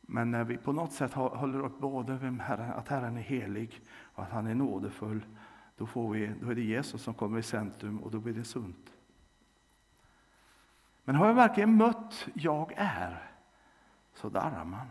men 0.00 0.30
när 0.30 0.44
vi 0.44 0.56
på 0.56 0.72
något 0.72 0.92
sätt 0.92 1.12
håller 1.12 1.64
upp 1.64 1.78
både 1.78 2.12
vem 2.16 2.40
Herren, 2.40 2.72
att 2.72 2.88
Herren 2.88 3.16
är 3.16 3.22
helig 3.22 3.80
och 4.14 4.22
att 4.22 4.30
han 4.30 4.46
är 4.46 4.54
nådefull, 4.54 5.24
då, 5.76 5.86
får 5.86 6.12
vi, 6.12 6.32
då 6.40 6.50
är 6.50 6.54
det 6.54 6.62
Jesus 6.62 7.02
som 7.02 7.14
kommer 7.14 7.38
i 7.38 7.42
centrum 7.42 7.98
och 7.98 8.10
då 8.10 8.18
blir 8.18 8.34
det 8.34 8.44
sunt. 8.44 8.92
Men 11.04 11.14
har 11.14 11.26
jag 11.26 11.34
verkligen 11.34 11.76
mött 11.76 12.28
jag 12.34 12.72
är, 12.76 13.30
så 14.14 14.28
darrar 14.28 14.64
man. 14.64 14.86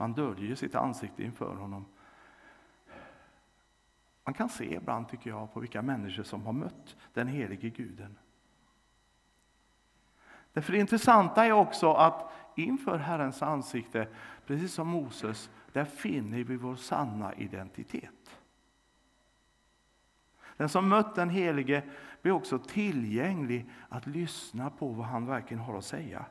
Man 0.00 0.12
döljer 0.12 0.54
sitt 0.54 0.74
ansikte 0.74 1.22
inför 1.22 1.54
honom. 1.54 1.86
Man 4.24 4.34
kan 4.34 4.48
se 4.48 4.74
ibland, 4.74 5.08
tycker 5.08 5.30
jag, 5.30 5.54
på 5.54 5.60
vilka 5.60 5.82
människor 5.82 6.22
som 6.22 6.46
har 6.46 6.52
mött 6.52 6.96
den 7.12 7.28
helige 7.28 7.68
guden. 7.68 8.18
Därför 10.52 10.72
det 10.72 10.78
intressanta 10.78 11.46
är 11.46 11.52
också 11.52 11.92
att 11.92 12.32
inför 12.56 12.98
Herrens 12.98 13.42
ansikte, 13.42 14.08
precis 14.46 14.72
som 14.72 14.88
Moses, 14.88 15.50
där 15.72 15.84
finner 15.84 16.44
vi 16.44 16.56
vår 16.56 16.76
sanna 16.76 17.34
identitet. 17.34 18.36
Den 20.56 20.68
som 20.68 20.88
mött 20.88 21.14
den 21.14 21.30
helige 21.30 21.82
blir 22.22 22.32
också 22.32 22.58
tillgänglig 22.58 23.70
att 23.88 24.06
lyssna 24.06 24.70
på 24.70 24.88
vad 24.88 25.06
han 25.06 25.26
verkligen 25.26 25.62
har 25.62 25.78
att 25.78 25.84
säga. 25.84 26.24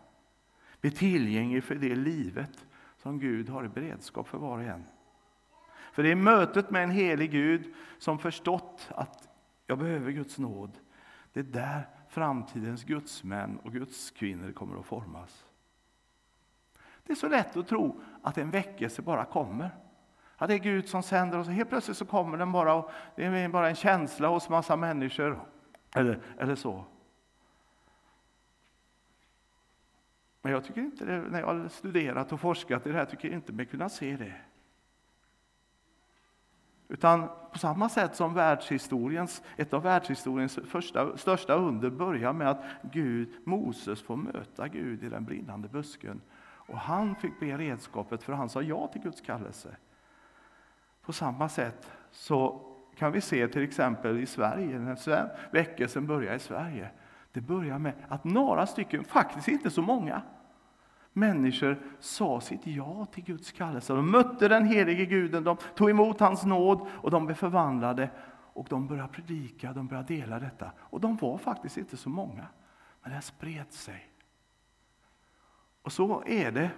Blir 0.81 0.91
tillgänglig 0.91 1.63
för 1.63 1.75
det 1.75 1.95
livet 1.95 2.65
som 3.01 3.19
Gud 3.19 3.49
har 3.49 3.65
i 3.65 3.67
beredskap 3.67 4.27
för 4.27 4.37
var 4.37 4.57
och 4.57 4.63
en. 4.63 4.83
För 5.91 6.03
det 6.03 6.11
är 6.11 6.15
mötet 6.15 6.69
med 6.69 6.83
en 6.83 6.91
helig 6.91 7.31
Gud 7.31 7.73
som 7.97 8.19
förstått 8.19 8.89
att 8.89 9.29
jag 9.67 9.77
behöver 9.77 10.11
Guds 10.11 10.37
nåd. 10.37 10.71
Det 11.33 11.39
är 11.39 11.43
där 11.43 11.87
framtidens 12.09 12.83
gudsmän 12.83 13.59
och 13.63 13.71
gudskvinnor 13.71 14.51
kommer 14.51 14.79
att 14.79 14.85
formas. 14.85 15.45
Det 17.03 17.11
är 17.11 17.15
så 17.15 17.27
lätt 17.27 17.57
att 17.57 17.67
tro 17.67 18.01
att 18.23 18.37
en 18.37 18.49
väckelse 18.49 19.01
bara 19.01 19.25
kommer. 19.25 19.69
Att 20.37 20.47
det 20.47 20.53
är 20.53 20.59
Gud 20.59 20.89
som 20.89 21.03
sänder 21.03 21.39
och 21.39 21.45
helt 21.45 21.69
plötsligt 21.69 21.97
så 21.97 22.05
kommer 22.05 22.37
den 22.37 22.51
bara 22.51 22.73
och 22.73 22.91
det 23.15 23.25
är 23.25 23.49
bara 23.49 23.69
en 23.69 23.75
känsla 23.75 24.27
hos 24.27 24.49
massa 24.49 24.75
människor. 24.75 25.45
Eller, 25.95 26.21
eller 26.37 26.55
så. 26.55 26.85
Men 30.41 30.51
jag 30.51 30.63
tycker 30.63 30.81
inte 30.81 31.05
det, 31.05 31.21
när 31.21 31.39
jag 31.39 31.47
har 31.47 31.67
studerat 31.67 32.31
och 32.31 32.39
forskat 32.39 32.87
i 32.87 32.91
det 32.91 32.97
här, 32.97 33.05
tycker 33.05 33.27
jag 33.27 33.35
inte 33.35 33.53
mig 33.53 33.65
kunna 33.65 33.89
se 33.89 34.17
det. 34.17 34.33
Utan 36.87 37.27
på 37.51 37.57
samma 37.57 37.89
sätt 37.89 38.15
som 38.15 38.33
världshistoriens, 38.33 39.43
ett 39.57 39.73
av 39.73 39.83
världshistoriens 39.83 40.59
första, 40.65 41.17
största 41.17 41.53
under 41.53 41.89
börjar 41.89 42.33
med 42.33 42.49
att 42.49 42.63
Gud, 42.81 43.33
Moses 43.43 44.01
får 44.01 44.15
möta 44.15 44.67
Gud 44.67 45.03
i 45.03 45.09
den 45.09 45.25
brinnande 45.25 45.67
busken. 45.67 46.21
Och 46.41 46.77
han 46.77 47.15
fick 47.15 47.39
be 47.39 47.57
redskapet 47.57 48.23
för 48.23 48.33
han 48.33 48.49
sa 48.49 48.61
ja 48.61 48.87
till 48.87 49.01
Guds 49.01 49.21
kallelse. 49.21 49.75
På 51.01 51.13
samma 51.13 51.49
sätt 51.49 51.91
så 52.11 52.65
kan 52.95 53.11
vi 53.11 53.21
se 53.21 53.47
till 53.47 53.63
exempel 53.63 54.19
i 54.19 54.25
Sverige, 54.25 54.79
när 54.79 55.51
väckelsen 55.51 56.07
börjar 56.07 56.35
i 56.35 56.39
Sverige. 56.39 56.89
Det 57.31 57.41
börjar 57.41 57.79
med 57.79 57.93
att 58.07 58.23
några 58.23 58.67
stycken, 58.67 59.03
faktiskt 59.03 59.47
inte 59.47 59.71
så 59.71 59.81
många, 59.81 60.21
människor 61.13 61.81
sa 61.99 62.41
sitt 62.41 62.67
ja 62.67 63.05
till 63.05 63.23
Guds 63.23 63.51
kallelse. 63.51 63.93
De 63.93 64.11
mötte 64.11 64.47
den 64.47 64.65
helige 64.65 65.05
Guden, 65.05 65.43
de 65.43 65.57
tog 65.75 65.89
emot 65.89 66.19
hans 66.19 66.45
nåd 66.45 66.87
och 66.91 67.11
de 67.11 67.25
blev 67.25 67.35
förvandlade. 67.35 68.09
Och 68.53 68.67
de 68.69 68.87
började 68.87 69.13
predika, 69.13 69.73
de 69.73 69.87
började 69.87 70.15
dela 70.15 70.39
detta. 70.39 70.71
Och 70.79 71.01
de 71.01 71.15
var 71.15 71.37
faktiskt 71.37 71.77
inte 71.77 71.97
så 71.97 72.09
många, 72.09 72.47
men 73.01 73.11
det 73.11 73.21
spred 73.21 73.73
sig. 73.73 74.09
Och 75.81 75.91
så 75.91 76.23
är 76.25 76.51
det 76.51 76.71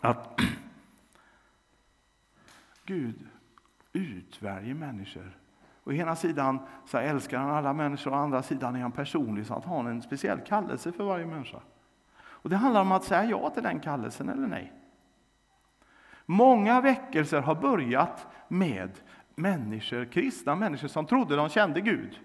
att 0.00 0.40
Gud 2.84 3.26
utväljer 3.92 4.74
människor. 4.74 5.38
Å 5.84 5.92
ena 5.92 6.16
sidan 6.16 6.58
så 6.86 6.98
älskar 6.98 7.38
han 7.38 7.50
alla 7.50 7.72
människor, 7.72 8.12
å 8.12 8.14
andra 8.14 8.42
sidan 8.42 8.76
är 8.76 8.80
han 8.80 8.92
personlig 8.92 9.46
så 9.46 9.54
att 9.54 9.64
han 9.64 9.84
har 9.84 9.92
en 9.92 10.02
speciell 10.02 10.40
kallelse 10.40 10.92
för 10.92 11.04
varje 11.04 11.26
människa. 11.26 11.60
Och 12.16 12.50
Det 12.50 12.56
handlar 12.56 12.80
om 12.80 12.92
att 12.92 13.04
säga 13.04 13.24
ja 13.24 13.50
till 13.50 13.62
den 13.62 13.80
kallelsen 13.80 14.28
eller 14.28 14.46
nej. 14.46 14.72
Många 16.26 16.80
väckelser 16.80 17.40
har 17.40 17.54
börjat 17.54 18.26
med 18.48 18.90
människor, 19.34 20.04
kristna 20.04 20.54
människor 20.54 20.88
som 20.88 21.06
trodde 21.06 21.36
de 21.36 21.48
kände 21.48 21.80
Gud. 21.80 22.20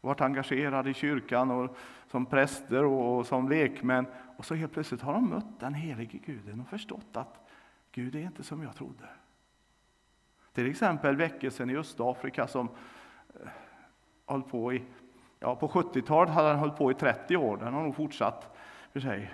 Varit 0.00 0.20
engagerade 0.20 0.90
i 0.90 0.94
kyrkan 0.94 1.50
och 1.50 1.76
som 2.10 2.26
präster 2.26 2.84
och 2.84 3.26
som 3.26 3.48
lekmän. 3.48 4.06
Och 4.36 4.44
så 4.44 4.54
helt 4.54 4.72
plötsligt 4.72 5.00
har 5.00 5.12
de 5.12 5.28
mött 5.28 5.60
den 5.60 5.74
helige 5.74 6.18
Guden 6.18 6.60
och 6.60 6.68
förstått 6.68 7.16
att 7.16 7.48
Gud 7.92 8.14
är 8.14 8.20
inte 8.20 8.42
som 8.42 8.62
jag 8.62 8.74
trodde. 8.74 9.08
Till 10.52 10.70
exempel 10.70 11.16
väckelsen 11.16 11.70
i 11.70 11.76
Östafrika 11.76 12.46
som 12.46 12.68
eh, 13.34 13.48
höll 14.26 14.42
på 14.42 14.72
i, 14.72 14.82
ja, 15.40 15.56
på 15.56 15.68
70-talet 15.68 16.34
hade 16.34 16.48
den 16.48 16.58
hållit 16.58 16.76
på 16.76 16.90
i 16.90 16.94
30 16.94 17.36
år. 17.36 17.56
Den 17.56 17.74
har 17.74 17.82
nog 17.82 17.96
fortsatt 17.96 18.56
för 18.92 19.00
sig. 19.00 19.30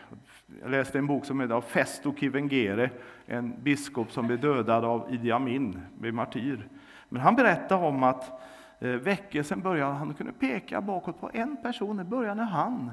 Jag 0.62 0.70
läste 0.70 0.98
en 0.98 1.06
bok 1.06 1.24
som 1.24 1.40
heter 1.40 1.60
Festo 1.60 2.14
Kivengere, 2.14 2.90
en 3.26 3.62
biskop 3.62 4.12
som 4.12 4.26
blev 4.26 4.40
dödad 4.40 4.84
av 4.84 5.14
Idi 5.14 5.30
Amin, 5.32 5.80
blev 5.98 6.14
martyr. 6.14 6.68
Men 7.08 7.22
han 7.22 7.34
berättade 7.34 7.86
om 7.86 8.02
att 8.02 8.40
eh, 8.78 8.90
väckelsen 8.90 9.60
började, 9.60 9.92
han 9.92 10.14
kunde 10.14 10.32
peka 10.32 10.80
bakåt 10.80 11.20
på 11.20 11.30
en 11.32 11.56
person. 11.62 11.96
Det 11.96 12.04
började 12.04 12.34
när 12.34 12.50
han 12.50 12.90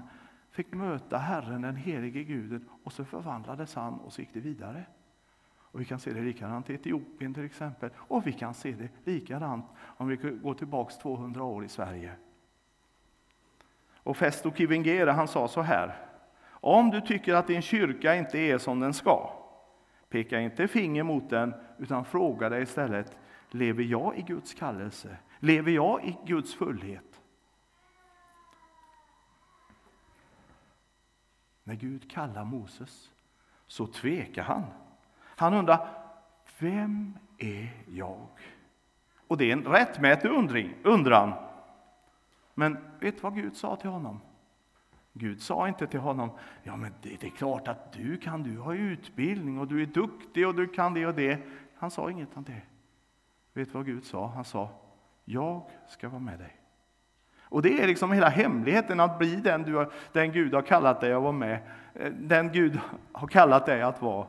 fick 0.52 0.74
möta 0.74 1.18
Herren, 1.18 1.62
den 1.62 1.76
helige 1.76 2.24
Guden, 2.24 2.70
och 2.84 2.94
så 2.94 3.06
förvandlades 3.06 3.76
han 3.76 3.94
och 3.94 4.14
så 4.14 4.22
gick 4.22 4.34
det 4.34 4.40
vidare. 4.40 4.84
Och 5.76 5.82
vi 5.82 5.86
kan 5.86 6.00
se 6.00 6.14
det 6.14 6.22
likadant 6.22 6.70
i 6.70 6.74
Etiopien 6.74 7.34
till 7.34 7.46
exempel. 7.46 7.90
Och 7.96 8.28
vi 8.28 8.34
kan 8.34 8.54
se 8.54 8.72
det 8.72 9.12
likadant 9.12 9.66
om 9.80 10.08
vi 10.08 10.16
går 10.16 10.54
tillbaka 10.54 10.96
200 11.02 11.44
år 11.44 11.66
i 11.66 11.68
Sverige. 11.68 12.12
Och 13.96 14.18
Festo 14.18 14.52
Kivingere 14.52 15.12
han 15.12 15.28
sa 15.28 15.48
så 15.48 15.62
här. 15.62 15.96
Om 16.48 16.90
du 16.90 17.02
tycker 17.02 17.34
att 17.34 17.48
din 17.48 17.62
kyrka 17.62 18.16
inte 18.16 18.40
är 18.40 18.58
som 18.58 18.80
den 18.80 18.94
ska, 18.94 19.34
peka 20.10 20.40
inte 20.40 20.68
finger 20.68 21.04
mot 21.04 21.30
den, 21.30 21.54
utan 21.78 22.06
fråga 22.06 22.50
dig 22.50 22.64
istället, 22.64 23.18
lever 23.50 23.84
jag 23.84 24.18
i 24.18 24.22
Guds 24.22 24.54
kallelse? 24.54 25.18
Lever 25.40 25.72
jag 25.72 26.06
i 26.06 26.18
Guds 26.26 26.56
fullhet? 26.56 27.22
När 31.64 31.76
Gud 31.76 32.12
kallar 32.12 32.44
Moses 32.44 33.12
så 33.68 33.88
tvekar 33.88 34.44
han. 34.44 34.64
Han 35.36 35.54
undrar, 35.54 35.88
vem 36.60 37.18
är 37.38 37.70
jag? 37.88 38.28
Och 39.28 39.38
det 39.38 39.50
är 39.52 39.54
en 39.54 39.64
rättmätig 39.64 40.30
undring, 40.30 40.76
undran. 40.84 41.34
Men 42.54 42.78
vet 43.00 43.16
du 43.16 43.22
vad 43.22 43.36
Gud 43.36 43.56
sa 43.56 43.76
till 43.76 43.90
honom? 43.90 44.22
Gud 45.14 45.42
sa 45.42 45.68
inte 45.68 45.88
till 45.88 46.00
honom, 46.00 46.30
ja 46.64 46.76
men 46.76 46.94
det, 47.02 47.22
det, 47.22 47.28
är 47.28 47.32
klart 47.32 47.68
att 47.68 47.94
du 47.94 48.18
kan, 48.18 48.44
du 48.44 48.58
har 48.58 48.74
utbildning 48.74 49.60
och 49.60 49.68
du 49.68 49.82
är 49.82 49.86
duktig 49.86 50.48
och 50.48 50.56
du 50.56 50.68
kan 50.68 50.94
det 50.94 51.06
och 51.06 51.16
det. 51.16 51.40
Han 51.76 51.92
sa 51.92 52.12
inget 52.12 52.38
om 52.38 52.44
det. 52.44 52.62
Vet 53.54 53.68
du 53.68 53.74
vad 53.74 53.86
Gud 53.86 54.06
sa? 54.06 54.28
Han 54.28 54.46
sa, 54.46 54.70
jag 55.26 55.70
ska 55.88 56.10
vara 56.10 56.20
med 56.20 56.40
dig. 56.40 56.56
Och 57.42 57.62
det 57.62 57.82
är 57.82 57.88
liksom 57.88 58.12
hela 58.12 58.30
hemligheten 58.30 59.00
att 59.00 59.18
bli 59.18 59.36
den, 59.36 59.64
du 59.64 59.76
har, 59.76 59.92
den 60.12 60.32
Gud 60.32 60.54
har 60.54 60.62
kallat 60.62 61.02
dig 61.02 61.14
att 61.14 61.22
vara 61.22 61.32
med. 61.32 61.60
Eh, 61.94 62.12
den 62.12 62.52
Gud 62.52 62.80
har 63.12 63.28
kallat 63.28 63.66
dig 63.66 63.82
att 63.82 64.02
vara. 64.02 64.28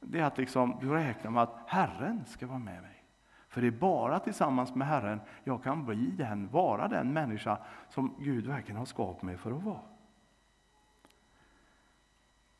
Det 0.00 0.20
är 0.20 0.24
att 0.24 0.38
liksom, 0.38 0.76
du 0.80 0.90
räknar 0.90 1.30
med 1.30 1.42
att 1.42 1.58
Herren 1.66 2.24
ska 2.26 2.46
vara 2.46 2.58
med 2.58 2.82
mig. 2.82 3.04
För 3.48 3.60
det 3.60 3.66
är 3.66 3.70
bara 3.70 4.18
tillsammans 4.18 4.74
med 4.74 4.88
Herren 4.88 5.20
jag 5.44 5.62
kan 5.62 5.84
bli 5.84 6.10
den, 6.10 6.48
vara 6.48 6.88
den 6.88 7.12
människa 7.12 7.58
som 7.88 8.14
Gud 8.18 8.46
verkligen 8.46 8.76
har 8.76 8.84
skapat 8.84 9.22
mig 9.22 9.36
för 9.36 9.52
att 9.52 9.62
vara. 9.62 9.80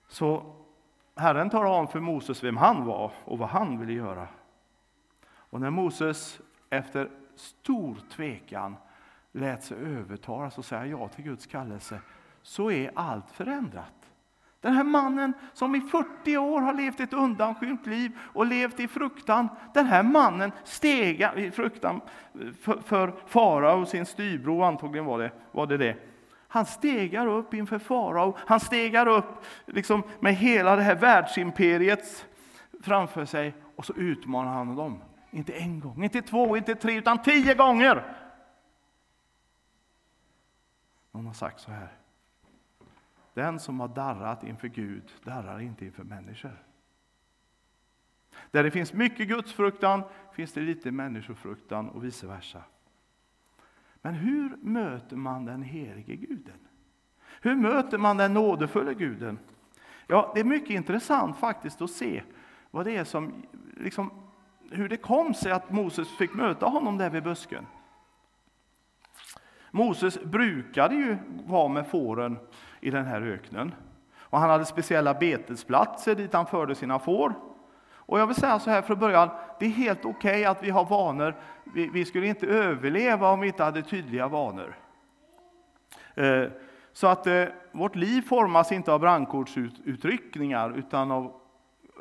Så 0.09 0.55
Herren 1.17 1.51
talar 1.51 1.71
om 1.71 1.89
för 1.89 2.01
Moses 2.01 2.45
vem 2.45 2.57
han 2.57 2.85
var 2.85 3.13
och 3.25 3.39
vad 3.39 3.49
han 3.49 3.79
ville 3.79 3.93
göra. 3.93 4.29
Och 5.25 5.61
när 5.61 5.71
Moses 5.71 6.41
efter 6.71 7.11
stor 7.35 7.99
tvekan 8.11 8.77
lät 9.33 9.65
sig 9.65 9.77
övertalas 9.77 10.59
och 10.59 10.65
säga 10.65 10.87
ja 10.87 11.09
till 11.09 11.25
Guds 11.25 11.47
kallelse, 11.47 12.01
så 12.43 12.71
är 12.71 12.91
allt 12.95 13.31
förändrat. 13.31 13.98
Den 14.61 14.75
här 14.75 14.85
mannen 14.85 15.33
som 15.53 15.75
i 15.75 15.81
40 15.81 16.37
år 16.37 16.61
har 16.61 16.75
levt 16.75 17.01
ett 17.01 17.13
undanskymt 17.13 17.87
liv 17.87 18.19
och 18.21 18.47
levt 18.47 18.81
i 18.81 18.89
fruktan, 18.89 19.49
den 19.75 19.87
här 19.87 20.03
mannen 20.03 20.53
stegar 20.65 21.39
i 21.39 21.51
fruktan 21.51 22.01
för, 22.61 22.81
för 22.81 23.15
fara 23.27 23.75
och 23.75 23.89
sin 23.89 24.07
styrbror 24.07 24.65
antagligen 24.65 25.05
var 25.05 25.19
det, 25.19 25.33
var 25.53 25.67
det 25.67 25.77
det. 25.77 25.97
Han 26.49 26.67
stegar 26.67 27.27
upp 27.27 27.55
inför 27.55 27.79
farao, 27.79 28.37
han 28.47 28.61
stegar 28.61 29.09
upp 29.09 29.45
liksom 29.67 30.03
med 30.21 30.35
hela 30.35 30.77
det 30.77 30.83
här 30.83 30.95
världsimperiet 30.95 32.27
framför 32.83 33.25
sig 33.25 33.55
och 33.77 33.85
så 33.85 33.95
utmanar 33.97 34.53
han 34.53 34.77
dem. 34.77 35.03
Inte 35.31 35.53
en 35.53 35.81
gång, 35.81 36.05
inte 36.05 36.23
två, 36.23 36.57
inte 36.57 36.75
tre, 36.75 36.99
utan 36.99 37.23
tio 37.23 37.55
gånger. 37.55 38.17
Någon 41.13 41.27
har 41.27 41.35
sagt 41.35 41.61
så 41.61 41.71
här. 41.71 41.98
Den 43.39 43.61
som 43.61 43.81
har 43.81 43.89
darrat 43.89 44.45
inför 44.45 44.69
Gud 44.69 45.13
darrar 45.25 45.61
inte 45.61 45.85
inför 45.85 46.05
människor. 46.05 46.63
Där 48.51 48.63
det 48.63 48.71
finns 48.71 48.93
mycket 48.93 49.29
gudsfruktan 49.29 50.03
finns 50.33 50.53
det 50.53 50.61
lite 50.61 50.91
människofruktan 50.91 51.89
och 51.89 52.05
vice 52.05 52.27
versa. 52.27 52.63
Men 54.03 54.15
hur 54.15 54.57
möter 54.57 55.17
man 55.17 55.45
den 55.45 55.63
helige 55.63 56.17
guden? 56.17 56.59
Hur 57.41 57.57
möter 57.57 57.99
man 57.99 58.17
den 58.17 58.35
nådefulla 58.35 58.93
guden? 58.93 59.39
Ja, 60.07 60.33
det 60.35 60.41
är 60.41 60.45
mycket 60.45 60.71
intressant 60.71 61.37
faktiskt 61.37 61.83
att 61.83 61.91
se 61.91 62.23
vad 62.71 62.87
det 62.87 62.97
är 62.97 63.05
som, 63.05 63.47
liksom, 63.77 64.11
hur 64.71 64.89
det 64.89 64.97
kom 64.97 65.35
sig 65.35 65.53
att 65.53 65.71
Moses 65.71 66.09
fick 66.09 66.35
möta 66.35 66.67
honom 66.67 66.99
där 66.99 67.11
vid 67.11 67.23
busken. 67.23 67.67
Moses 69.71 70.23
brukade 70.23 70.95
ju 70.95 71.17
vara 71.47 71.69
med 71.69 71.87
fåren 71.87 72.39
i 72.81 72.91
den 72.91 73.07
här 73.07 73.23
öknen. 73.23 73.75
Och 74.21 74.39
han 74.39 74.51
hade 74.51 74.65
speciella 74.65 75.15
betesplatser 75.15 76.15
dit 76.15 76.33
han 76.33 76.47
förde 76.47 76.75
sina 76.75 76.99
får. 76.99 77.35
Och 77.91 78.21
jag 78.21 78.27
vill 78.27 78.37
säga 78.37 78.59
så 78.59 78.71
här 78.71 78.83
från 78.83 78.99
början, 78.99 79.31
det 79.59 79.67
är 79.67 79.71
helt 79.71 80.05
okej 80.05 80.31
okay 80.31 80.45
att 80.45 80.63
vi 80.63 80.71
har 80.71 80.85
vanor. 80.85 81.37
Vi, 81.65 81.89
vi, 81.89 82.05
skulle 82.05 82.27
inte 82.27 82.47
överleva 82.47 83.31
om 83.31 83.41
vi 83.41 83.47
inte 83.47 83.65
hade 83.65 83.83
tydliga 83.83 84.29
vanor. 84.29 84.77
Eh, 86.15 86.45
så 86.93 87.07
att 87.07 87.27
eh, 87.27 87.45
vårt 87.73 87.97
liv 87.97 88.23
formas 88.23 88.73
inte 88.73 88.93
av 88.93 89.01
brandkårsutryckningar 89.01 90.79
utan 90.79 91.11
av 91.11 91.41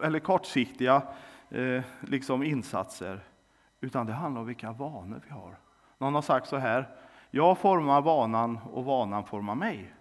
eller 0.04 0.20
kortsiktiga 0.20 1.02
eh, 1.50 1.84
liksom 2.00 2.44
insatser, 2.44 3.20
utan 3.82 4.06
det 4.06 4.14
handlar 4.14 4.42
om 4.42 4.48
vilka 4.48 4.72
vanor 4.72 5.22
vi 5.26 5.34
har. 5.34 5.58
Någon 5.98 6.16
har 6.16 6.22
sagt 6.22 6.48
så 6.48 6.58
här, 6.58 6.88
jag 7.32 7.58
formar 7.58 8.02
vanan 8.02 8.60
och 8.74 8.86
vanan 8.86 9.26
formar 9.26 9.56
mig. 9.56 9.94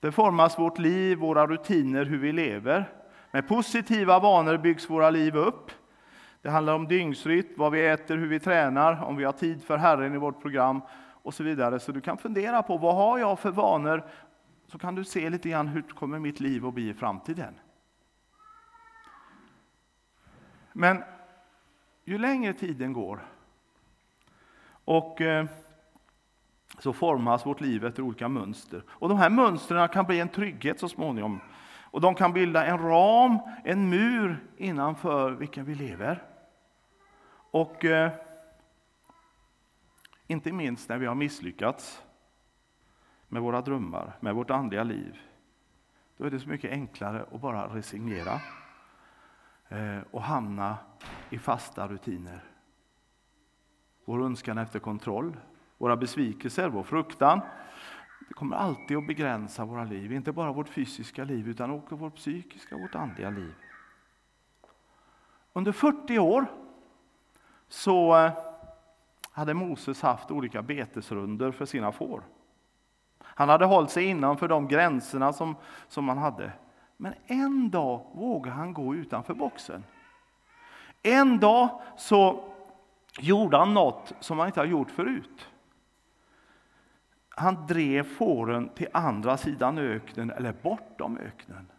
Det 0.00 0.12
formas 0.12 0.58
vårt 0.58 0.78
liv, 0.78 1.18
våra 1.18 1.46
rutiner, 1.46 2.04
hur 2.04 2.18
vi 2.18 2.32
lever. 2.32 2.92
Med 3.30 3.48
positiva 3.48 4.18
vanor 4.18 4.56
byggs 4.56 4.90
våra 4.90 5.10
liv 5.10 5.36
upp. 5.36 5.70
Det 6.42 6.50
handlar 6.50 6.74
om 6.74 6.88
dygnsrytm, 6.88 7.54
vad 7.56 7.72
vi 7.72 7.86
äter, 7.86 8.16
hur 8.16 8.28
vi 8.28 8.40
tränar, 8.40 9.04
om 9.04 9.16
vi 9.16 9.24
har 9.24 9.32
tid 9.32 9.64
för 9.64 9.76
Herren 9.76 10.14
i 10.14 10.18
vårt 10.18 10.42
program 10.42 10.80
och 11.22 11.34
så 11.34 11.42
vidare. 11.42 11.80
Så 11.80 11.92
du 11.92 12.00
kan 12.00 12.18
fundera 12.18 12.62
på 12.62 12.76
vad 12.76 12.94
har 12.94 13.18
jag 13.18 13.38
för 13.38 13.50
vanor? 13.50 14.04
Så 14.66 14.78
kan 14.78 14.94
du 14.94 15.04
se 15.04 15.30
lite 15.30 15.48
grann 15.48 15.68
hur 15.68 15.82
kommer 15.82 16.18
mitt 16.18 16.40
liv 16.40 16.66
att 16.66 16.74
bli 16.74 16.88
i 16.88 16.94
framtiden. 16.94 17.54
Men 20.72 21.02
ju 22.04 22.18
längre 22.18 22.52
tiden 22.52 22.92
går 22.92 23.20
och 24.84 25.20
eh, 25.20 25.46
så 26.78 26.92
formas 26.92 27.46
vårt 27.46 27.60
liv 27.60 27.84
efter 27.84 28.02
olika 28.02 28.28
mönster. 28.28 28.82
Och 28.88 29.08
de 29.08 29.18
här 29.18 29.30
mönstren 29.30 29.88
kan 29.88 30.04
bli 30.04 30.20
en 30.20 30.28
trygghet 30.28 30.80
så 30.80 30.88
småningom. 30.88 31.40
Och 31.90 32.00
de 32.00 32.14
kan 32.14 32.32
bilda 32.32 32.66
en 32.66 32.78
ram, 32.78 33.38
en 33.64 33.90
mur 33.90 34.46
innanför 34.56 35.30
vilken 35.30 35.64
vi 35.64 35.74
lever. 35.74 36.22
Och 37.50 37.84
eh, 37.84 38.12
inte 40.26 40.52
minst 40.52 40.88
när 40.88 40.98
vi 40.98 41.06
har 41.06 41.14
misslyckats 41.14 42.02
med 43.28 43.42
våra 43.42 43.60
drömmar, 43.60 44.16
med 44.20 44.34
vårt 44.34 44.50
andliga 44.50 44.82
liv, 44.82 45.20
då 46.16 46.24
är 46.24 46.30
det 46.30 46.40
så 46.40 46.48
mycket 46.48 46.70
enklare 46.70 47.26
att 47.32 47.40
bara 47.40 47.74
resignera 47.74 48.40
eh, 49.68 50.00
och 50.10 50.22
hamna 50.22 50.76
i 51.30 51.38
fasta 51.38 51.88
rutiner. 51.88 52.44
Vår 54.04 54.24
önskan 54.24 54.58
efter 54.58 54.78
kontroll, 54.78 55.36
våra 55.78 55.96
besvikelser, 55.96 56.68
vår 56.68 56.82
fruktan. 56.82 57.40
Det 58.28 58.34
kommer 58.34 58.56
alltid 58.56 58.96
att 58.96 59.06
begränsa 59.06 59.64
våra 59.64 59.84
liv, 59.84 60.12
inte 60.12 60.32
bara 60.32 60.52
vårt 60.52 60.68
fysiska 60.68 61.24
liv 61.24 61.48
utan 61.48 61.70
också 61.70 61.96
vårt 61.96 62.16
psykiska 62.16 62.74
och 62.74 62.80
vårt 62.80 62.94
andliga 62.94 63.30
liv. 63.30 63.54
Under 65.52 65.72
40 65.72 66.18
år 66.18 66.46
så 67.68 68.16
eh, 68.16 68.32
hade 69.30 69.54
Moses 69.54 70.02
haft 70.02 70.30
olika 70.30 70.62
betesrunder 70.62 71.52
för 71.52 71.64
sina 71.64 71.92
får. 71.92 72.22
Han 73.18 73.48
hade 73.48 73.64
hållit 73.64 73.90
sig 73.90 74.04
innanför 74.04 74.48
de 74.48 74.68
gränserna 74.68 75.32
som, 75.32 75.56
som 75.88 76.08
han 76.08 76.18
hade. 76.18 76.52
Men 76.96 77.14
en 77.26 77.70
dag 77.70 78.06
vågade 78.14 78.56
han 78.56 78.72
gå 78.72 78.94
utanför 78.94 79.34
boxen. 79.34 79.84
En 81.02 81.38
dag 81.38 81.80
så 81.96 82.44
gjorde 83.18 83.56
han 83.56 83.74
något 83.74 84.12
som 84.20 84.38
han 84.38 84.48
inte 84.48 84.60
har 84.60 84.66
gjort 84.66 84.90
förut 84.90 85.48
han 87.38 87.66
drev 87.66 88.02
fåren 88.02 88.68
till 88.68 88.88
andra 88.92 89.36
sidan 89.36 89.78
öknen 89.78 90.30
eller 90.30 90.52
bortom 90.62 91.18
öknen. 91.18 91.70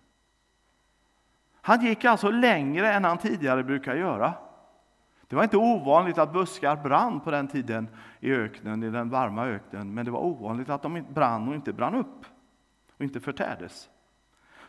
Han 1.62 1.86
gick 1.86 2.06
alltså 2.06 2.32
längre 2.32 2.94
än 2.94 3.04
han 3.04 3.18
tidigare 3.18 3.64
brukar 3.64 3.96
göra. 3.96 4.34
Det 5.28 5.36
var 5.36 5.44
inte 5.44 5.58
ovanligt 5.58 6.18
att 6.18 6.34
buskar 6.34 6.76
brann 6.76 7.20
på 7.20 7.32
den 7.32 7.48
tiden 7.48 7.88
i 8.20 8.32
öknen, 8.32 8.84
i 8.84 8.90
den 8.90 9.10
varma 9.10 9.46
öknen, 9.46 9.94
men 9.94 10.06
det 10.06 10.12
var 10.12 10.20
ovanligt 10.20 10.70
att 10.70 10.82
de 10.82 11.06
brann 11.14 11.48
och 11.48 11.56
inte 11.56 11.74
brann 11.74 11.96
upp 11.96 12.26
och 12.98 13.02
inte 13.02 13.20
förtärdes. 13.20 13.90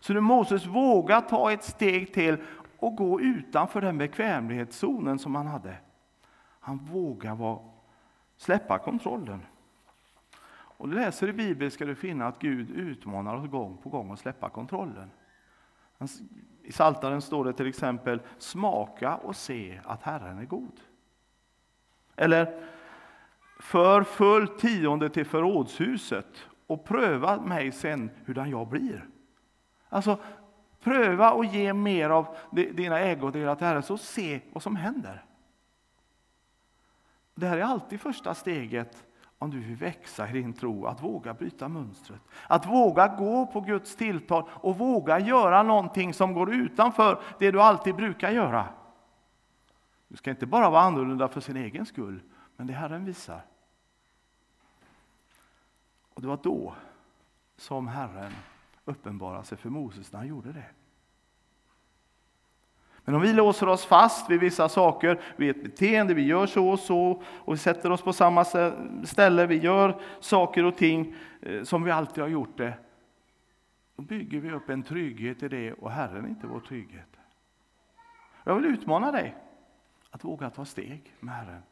Så 0.01 0.13
nu 0.13 0.21
Moses 0.21 0.67
våga 0.67 1.21
ta 1.21 1.53
ett 1.53 1.65
steg 1.65 2.15
till 2.15 2.37
och 2.79 2.97
gå 2.97 3.21
utanför 3.21 3.81
den 3.81 3.99
bekvämlighetszonen 3.99 5.19
som 5.19 5.35
han 5.35 5.47
hade. 5.47 5.77
Han 6.61 6.79
vågar 6.79 7.59
släppa 8.37 8.79
kontrollen. 8.79 9.43
Och 10.79 10.89
du 10.89 10.95
läser 10.95 11.29
i 11.29 11.33
Bibeln 11.33 11.71
ska 11.71 11.85
du 11.85 11.95
finna 11.95 12.27
att 12.27 12.39
Gud 12.39 12.71
utmanar 12.71 13.35
oss 13.35 13.51
gång 13.51 13.77
på 13.83 13.89
gång 13.89 14.13
att 14.13 14.19
släppa 14.19 14.49
kontrollen. 14.49 15.11
I 16.63 16.73
Saltaren 16.73 17.23
står 17.23 17.45
det 17.45 17.53
till 17.53 17.67
exempel 17.67 18.21
smaka 18.39 19.17
och 19.17 19.37
se 19.37 19.81
att 19.85 20.03
Herren 20.03 20.39
är 20.39 20.45
god. 20.45 20.81
Eller 22.17 22.69
för 23.61 24.03
full 24.03 24.49
tionde 24.49 25.09
till 25.09 25.27
förrådshuset 25.27 26.47
och 26.67 26.85
pröva 26.85 27.41
mig 27.41 27.73
sen 27.73 28.11
hurdan 28.25 28.51
jag 28.51 28.69
blir. 28.69 29.09
Alltså, 29.89 30.19
pröva 30.81 31.33
och 31.33 31.45
ge 31.45 31.73
mer 31.73 32.11
av 32.11 32.37
dina 32.51 32.99
ägodelar 32.99 33.55
till 33.55 33.67
Herren, 33.67 33.83
så 33.83 33.99
se 33.99 34.41
vad 34.53 34.63
som 34.63 34.77
händer. 34.77 35.25
Det 37.35 37.47
här 37.47 37.59
är 37.59 37.63
alltid 37.63 38.01
första 38.01 38.35
steget 38.35 39.05
om 39.39 39.51
du 39.51 39.61
vill 39.61 39.77
växa 39.77 40.29
i 40.29 40.33
din 40.33 40.53
tro, 40.53 40.87
att 40.87 41.03
våga 41.03 41.35
bryta 41.35 41.69
mönstret. 41.69 42.21
Att 42.47 42.67
våga 42.67 43.09
gå 43.09 43.47
på 43.47 43.61
Guds 43.61 43.97
tilltal 43.97 44.49
och 44.51 44.79
våga 44.79 45.19
göra 45.19 45.63
någonting 45.63 46.15
som 46.15 46.33
går 46.33 46.55
utanför 46.55 47.23
det 47.39 47.51
du 47.51 47.63
alltid 47.63 47.95
brukar 47.95 48.31
göra. 48.31 48.69
Du 50.09 50.17
ska 50.17 50.31
inte 50.31 50.47
bara 50.47 50.71
vara 50.71 50.83
annorlunda 50.83 51.29
för 51.29 51.41
sin 51.41 51.57
egen 51.57 51.87
skull, 51.87 52.21
men 52.57 52.67
det 52.67 52.73
Herren 52.73 53.05
visar. 53.05 53.41
Och 56.15 56.23
det 56.23 56.29
var 56.29 56.39
då 56.43 56.75
som 57.57 57.89
Herren 57.89 58.33
uppenbarade 58.85 59.45
sig 59.45 59.59
för 59.59 59.71
Moses 59.71 60.13
när 60.13 60.19
han 60.19 60.29
gjorde 60.29 60.53
det. 60.53 60.67
Men 63.09 63.15
om 63.15 63.23
vi 63.23 63.33
låser 63.33 63.69
oss 63.69 63.85
fast 63.85 64.31
vid 64.31 64.41
vissa 64.41 64.69
saker, 64.69 65.21
vid 65.37 65.51
ett 65.51 65.63
beteende, 65.63 66.15
vi 66.15 66.23
gör 66.23 66.47
så 66.47 66.69
och 66.69 66.79
så, 66.79 67.23
och 67.27 67.55
vi 67.55 67.59
sätter 67.59 67.93
oss 67.93 68.03
på 68.03 68.13
samma 68.13 68.45
ställe, 69.05 69.47
vi 69.47 69.59
gör 69.59 70.01
saker 70.21 70.65
och 70.65 70.77
ting 70.77 71.15
eh, 71.43 71.63
som 71.63 71.85
vi 71.85 71.91
alltid 71.91 72.23
har 72.23 72.29
gjort 72.29 72.57
det, 72.57 72.73
då 73.97 74.03
bygger 74.03 74.41
vi 74.41 74.51
upp 74.51 74.69
en 74.69 74.83
trygghet 74.83 75.43
i 75.43 75.49
det 75.49 75.73
och 75.73 75.91
Herren 75.91 76.25
är 76.25 76.29
inte 76.29 76.47
vår 76.47 76.61
trygghet. 76.61 77.17
Jag 78.45 78.55
vill 78.55 78.67
utmana 78.67 79.13
dig 79.13 79.37
att 80.11 80.25
våga 80.25 80.51
ta 80.51 80.65
steg 80.65 81.15
med 81.21 81.35
Herren. 81.35 81.63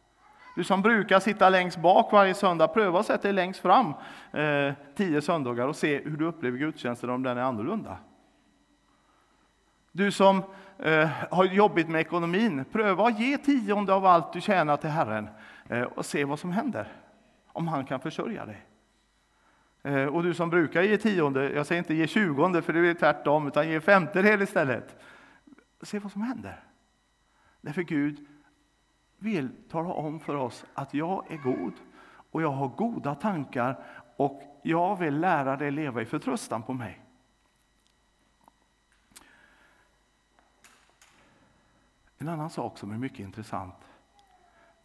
Du 0.56 0.64
som 0.64 0.82
brukar 0.82 1.20
sitta 1.20 1.48
längst 1.48 1.78
bak 1.78 2.12
varje 2.12 2.34
söndag, 2.34 2.68
pröva 2.68 3.00
att 3.00 3.06
sätta 3.06 3.22
dig 3.22 3.32
längst 3.32 3.60
fram 3.60 3.94
eh, 4.32 4.74
tio 4.94 5.22
söndagar 5.22 5.68
och 5.68 5.76
se 5.76 6.00
hur 6.04 6.16
du 6.16 6.24
upplever 6.24 6.58
gudstjänsten 6.58 7.10
om 7.10 7.22
den 7.22 7.38
är 7.38 7.42
annorlunda. 7.42 7.98
Du 9.96 10.12
som 10.12 10.42
eh, 10.78 11.08
har 11.30 11.44
jobbigt 11.44 11.88
med 11.88 12.00
ekonomin, 12.00 12.64
pröva 12.72 13.06
att 13.06 13.20
ge 13.20 13.38
tionde 13.38 13.94
av 13.94 14.06
allt 14.06 14.32
du 14.32 14.40
tjänar 14.40 14.76
till 14.76 14.90
Herren 14.90 15.28
eh, 15.68 15.82
och 15.82 16.06
se 16.06 16.24
vad 16.24 16.38
som 16.38 16.50
händer, 16.50 16.92
om 17.52 17.68
han 17.68 17.84
kan 17.84 18.00
försörja 18.00 18.46
dig. 18.46 18.66
Eh, 19.82 20.04
och 20.04 20.22
du 20.22 20.34
som 20.34 20.50
brukar 20.50 20.82
ge 20.82 20.96
tionde, 20.96 21.50
jag 21.50 21.66
säger 21.66 21.78
inte 21.78 21.94
ge 21.94 22.06
tjugonde 22.06 22.62
för 22.62 22.72
det 22.72 22.88
är 22.88 22.94
tvärtom, 22.94 23.46
utan 23.46 23.68
ge 23.68 23.80
femtedel 23.80 24.42
istället. 24.42 24.96
Se 25.82 25.98
vad 25.98 26.12
som 26.12 26.22
händer. 26.22 26.64
Därför 27.60 27.82
Gud 27.82 28.26
vill 29.18 29.48
tala 29.70 29.92
om 29.92 30.20
för 30.20 30.34
oss 30.34 30.64
att 30.74 30.94
jag 30.94 31.32
är 31.32 31.36
god 31.36 31.72
och 32.30 32.42
jag 32.42 32.52
har 32.52 32.68
goda 32.68 33.14
tankar 33.14 33.78
och 34.16 34.42
jag 34.62 34.96
vill 34.96 35.20
lära 35.20 35.56
dig 35.56 35.70
leva 35.70 36.02
i 36.02 36.04
förtröstan 36.04 36.62
på 36.62 36.72
mig. 36.72 37.05
En 42.18 42.28
annan 42.28 42.50
sak 42.50 42.78
som 42.78 42.92
är 42.92 42.98
mycket 42.98 43.20
intressant 43.20 43.74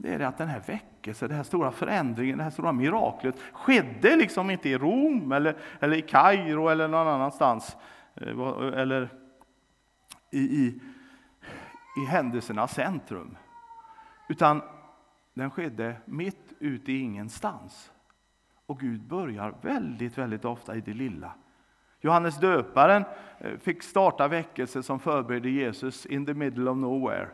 det 0.01 0.13
är 0.13 0.19
att 0.19 0.37
den 0.37 0.47
här 0.47 0.59
väckelsen, 0.59 1.27
den 1.27 1.37
här 1.37 1.43
stora 1.43 1.71
förändringen, 1.71 2.37
det 2.37 2.43
här 2.43 2.51
stora 2.51 2.71
miraklet 2.71 3.35
skedde 3.53 4.15
liksom 4.15 4.49
inte 4.49 4.69
i 4.69 4.77
Rom 4.77 5.31
eller, 5.31 5.57
eller 5.79 5.97
i 5.97 6.01
Kairo 6.01 6.67
eller 6.67 6.87
någon 6.87 7.07
annanstans. 7.07 7.77
Eh, 8.15 8.39
eller 8.79 9.09
i, 10.31 10.39
i, 10.39 10.79
i 12.03 12.05
händelsernas 12.05 12.73
centrum. 12.73 13.37
Utan 14.29 14.61
den 15.33 15.51
skedde 15.51 15.95
mitt 16.05 16.53
ute 16.59 16.91
i 16.91 16.99
ingenstans. 16.99 17.91
Och 18.65 18.79
Gud 18.79 19.07
börjar 19.07 19.55
väldigt, 19.61 20.17
väldigt 20.17 20.45
ofta 20.45 20.75
i 20.75 20.81
det 20.81 20.93
lilla. 20.93 21.33
Johannes 22.01 22.39
döparen 22.39 23.03
eh, 23.39 23.57
fick 23.61 23.83
starta 23.83 24.27
väckelse 24.27 24.83
som 24.83 24.99
förberedde 24.99 25.49
Jesus 25.49 26.05
in 26.05 26.25
the 26.25 26.33
middle 26.33 26.69
of 26.69 26.77
nowhere. 26.77 27.27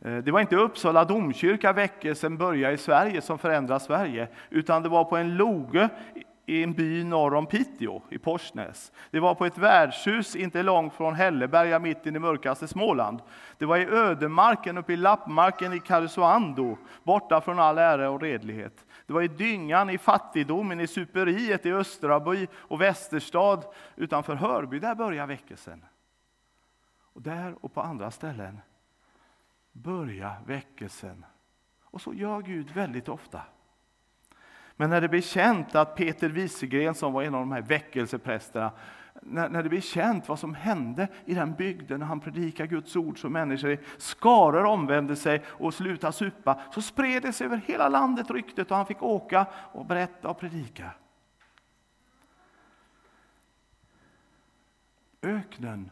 Eh, 0.00 0.16
det 0.16 0.30
var 0.30 0.40
inte 0.40 0.56
Uppsala 0.56 1.04
domkyrka 1.04 1.72
väckelsen 1.72 2.36
började 2.36 2.74
i 2.74 2.78
Sverige 2.78 3.20
som 3.20 3.38
förändrade 3.38 3.80
Sverige, 3.80 4.28
utan 4.50 4.82
det 4.82 4.88
var 4.88 5.04
på 5.04 5.16
en 5.16 5.36
loge 5.36 5.88
i 6.46 6.62
en 6.62 6.72
by 6.72 7.04
norr 7.04 7.34
om 7.34 7.46
Piteå, 7.46 8.02
i 8.10 8.18
Porsnäs. 8.18 8.92
Det 9.10 9.20
var 9.20 9.34
på 9.34 9.46
ett 9.46 9.58
värdshus 9.58 10.36
inte 10.36 10.62
långt 10.62 10.94
från 10.94 11.14
Hälleberga, 11.14 11.78
mitt 11.78 12.06
i 12.06 12.10
det 12.10 12.20
mörkaste 12.20 12.68
Småland. 12.68 13.20
Det 13.58 13.64
var 13.64 13.76
i 13.76 13.86
ödemarken 13.86 14.78
uppe 14.78 14.92
i 14.92 14.96
lappmarken 14.96 15.72
i 15.72 15.80
Karesuando, 15.80 16.78
borta 17.02 17.40
från 17.40 17.58
all 17.58 17.78
ära 17.78 18.10
och 18.10 18.20
redlighet. 18.20 18.85
Det 19.06 19.12
var 19.12 19.22
i 19.22 19.28
dyngan, 19.28 19.90
i 19.90 19.98
fattigdomen, 19.98 20.80
i 20.80 20.86
superiet 20.86 21.66
i 21.66 21.72
Östraby 21.72 22.46
och 22.54 22.80
Västerstad 22.80 23.62
utanför 23.96 24.34
Hörby. 24.34 24.78
Där 24.78 24.94
började 24.94 25.28
väckelsen. 25.28 25.84
Och 27.00 27.22
där 27.22 27.54
och 27.64 27.74
på 27.74 27.80
andra 27.80 28.10
ställen 28.10 28.60
börjar 29.72 30.36
väckelsen. 30.46 31.24
Och 31.82 32.00
så 32.00 32.14
gör 32.14 32.42
Gud 32.42 32.70
väldigt 32.70 33.08
ofta. 33.08 33.42
Men 34.76 34.90
när 34.90 35.00
det 35.00 35.08
blir 35.08 35.20
känt 35.20 35.74
att 35.74 35.96
Peter 35.96 36.28
Wieselgren, 36.28 36.94
som 36.94 37.12
var 37.12 37.22
en 37.22 37.34
av 37.34 37.40
de 37.40 37.52
här 37.52 37.62
väckelseprästerna, 37.62 38.72
när, 39.28 39.48
när 39.48 39.62
det 39.62 39.68
blir 39.68 39.80
känt 39.80 40.28
vad 40.28 40.38
som 40.38 40.54
hände 40.54 41.08
i 41.24 41.34
den 41.34 41.54
bygden 41.54 42.00
när 42.00 42.06
han 42.06 42.20
predikade 42.20 42.68
Guds 42.68 42.96
ord 42.96 43.20
så 43.20 43.28
människor 43.28 43.70
i 43.70 43.78
skaror 43.98 44.64
omvände 44.64 45.16
sig 45.16 45.42
och 45.46 45.74
slutade 45.74 46.12
supa, 46.12 46.60
så 46.74 46.82
spred 46.82 47.22
det 47.22 47.32
sig 47.32 47.44
över 47.44 47.60
hela 47.66 47.88
landet 47.88 48.30
ryktet 48.30 48.70
och 48.70 48.76
han 48.76 48.86
fick 48.86 49.02
åka 49.02 49.46
och 49.72 49.86
berätta 49.86 50.28
och 50.28 50.38
predika. 50.38 50.90
Öknen 55.22 55.90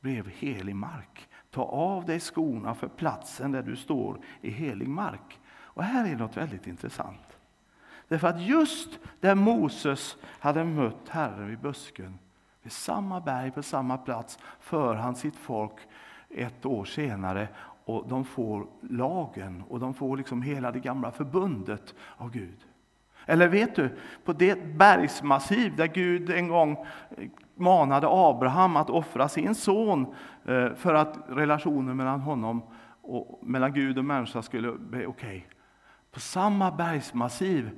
blev 0.00 0.28
helig 0.28 0.76
mark. 0.76 1.28
Ta 1.50 1.62
av 1.62 2.04
dig 2.04 2.20
skorna 2.20 2.74
för 2.74 2.88
platsen 2.88 3.52
där 3.52 3.62
du 3.62 3.76
står 3.76 4.20
i 4.40 4.50
helig 4.50 4.88
mark. 4.88 5.40
Och 5.50 5.84
här 5.84 6.12
är 6.12 6.16
något 6.16 6.36
väldigt 6.36 6.66
intressant. 6.66 7.38
Därför 8.08 8.28
att 8.28 8.42
just 8.42 8.98
där 9.20 9.34
Moses 9.34 10.16
hade 10.22 10.64
mött 10.64 11.08
Herren 11.08 11.48
vid 11.48 11.58
busken, 11.58 12.18
vid 12.62 12.72
samma 12.72 13.20
berg 13.20 13.50
på 13.50 13.62
samma 13.62 13.98
plats, 13.98 14.38
för 14.60 14.94
han 14.94 15.16
sitt 15.16 15.36
folk 15.36 15.74
ett 16.30 16.66
år 16.66 16.84
senare 16.84 17.48
och 17.84 18.08
de 18.08 18.24
får 18.24 18.66
lagen 18.80 19.64
och 19.68 19.80
de 19.80 19.94
får 19.94 20.16
liksom 20.16 20.42
hela 20.42 20.72
det 20.72 20.80
gamla 20.80 21.10
förbundet 21.10 21.94
av 22.16 22.30
Gud. 22.30 22.66
Eller 23.26 23.48
vet 23.48 23.76
du, 23.76 23.96
på 24.24 24.32
det 24.32 24.76
bergsmassiv 24.76 25.76
där 25.76 25.86
Gud 25.86 26.30
en 26.30 26.48
gång 26.48 26.72
eh, 27.16 27.28
manade 27.54 28.06
Abraham 28.10 28.76
att 28.76 28.90
offra 28.90 29.28
sin 29.28 29.54
son 29.54 30.14
eh, 30.44 30.74
för 30.74 30.94
att 30.94 31.18
relationen 31.28 31.96
mellan 31.96 32.20
honom 32.20 32.62
och 33.02 33.38
mellan 33.42 33.72
Gud 33.72 33.98
och 33.98 34.04
människa 34.04 34.42
skulle 34.42 34.72
bli 34.72 35.06
okej. 35.06 35.06
Okay. 35.06 35.42
På 36.10 36.20
samma 36.20 36.70
bergsmassiv 36.70 37.70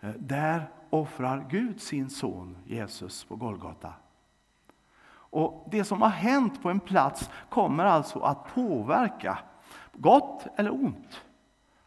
eh, 0.00 0.10
där 0.18 0.70
offrar 0.90 1.46
Gud 1.50 1.80
sin 1.80 2.10
son 2.10 2.56
Jesus 2.64 3.24
på 3.24 3.36
Golgata. 3.36 3.92
Och 5.32 5.68
Det 5.70 5.84
som 5.84 6.02
har 6.02 6.08
hänt 6.08 6.62
på 6.62 6.70
en 6.70 6.80
plats 6.80 7.30
kommer 7.48 7.84
alltså 7.84 8.20
att 8.20 8.54
påverka, 8.54 9.38
gott 9.92 10.46
eller 10.56 10.70
ont, 10.74 11.24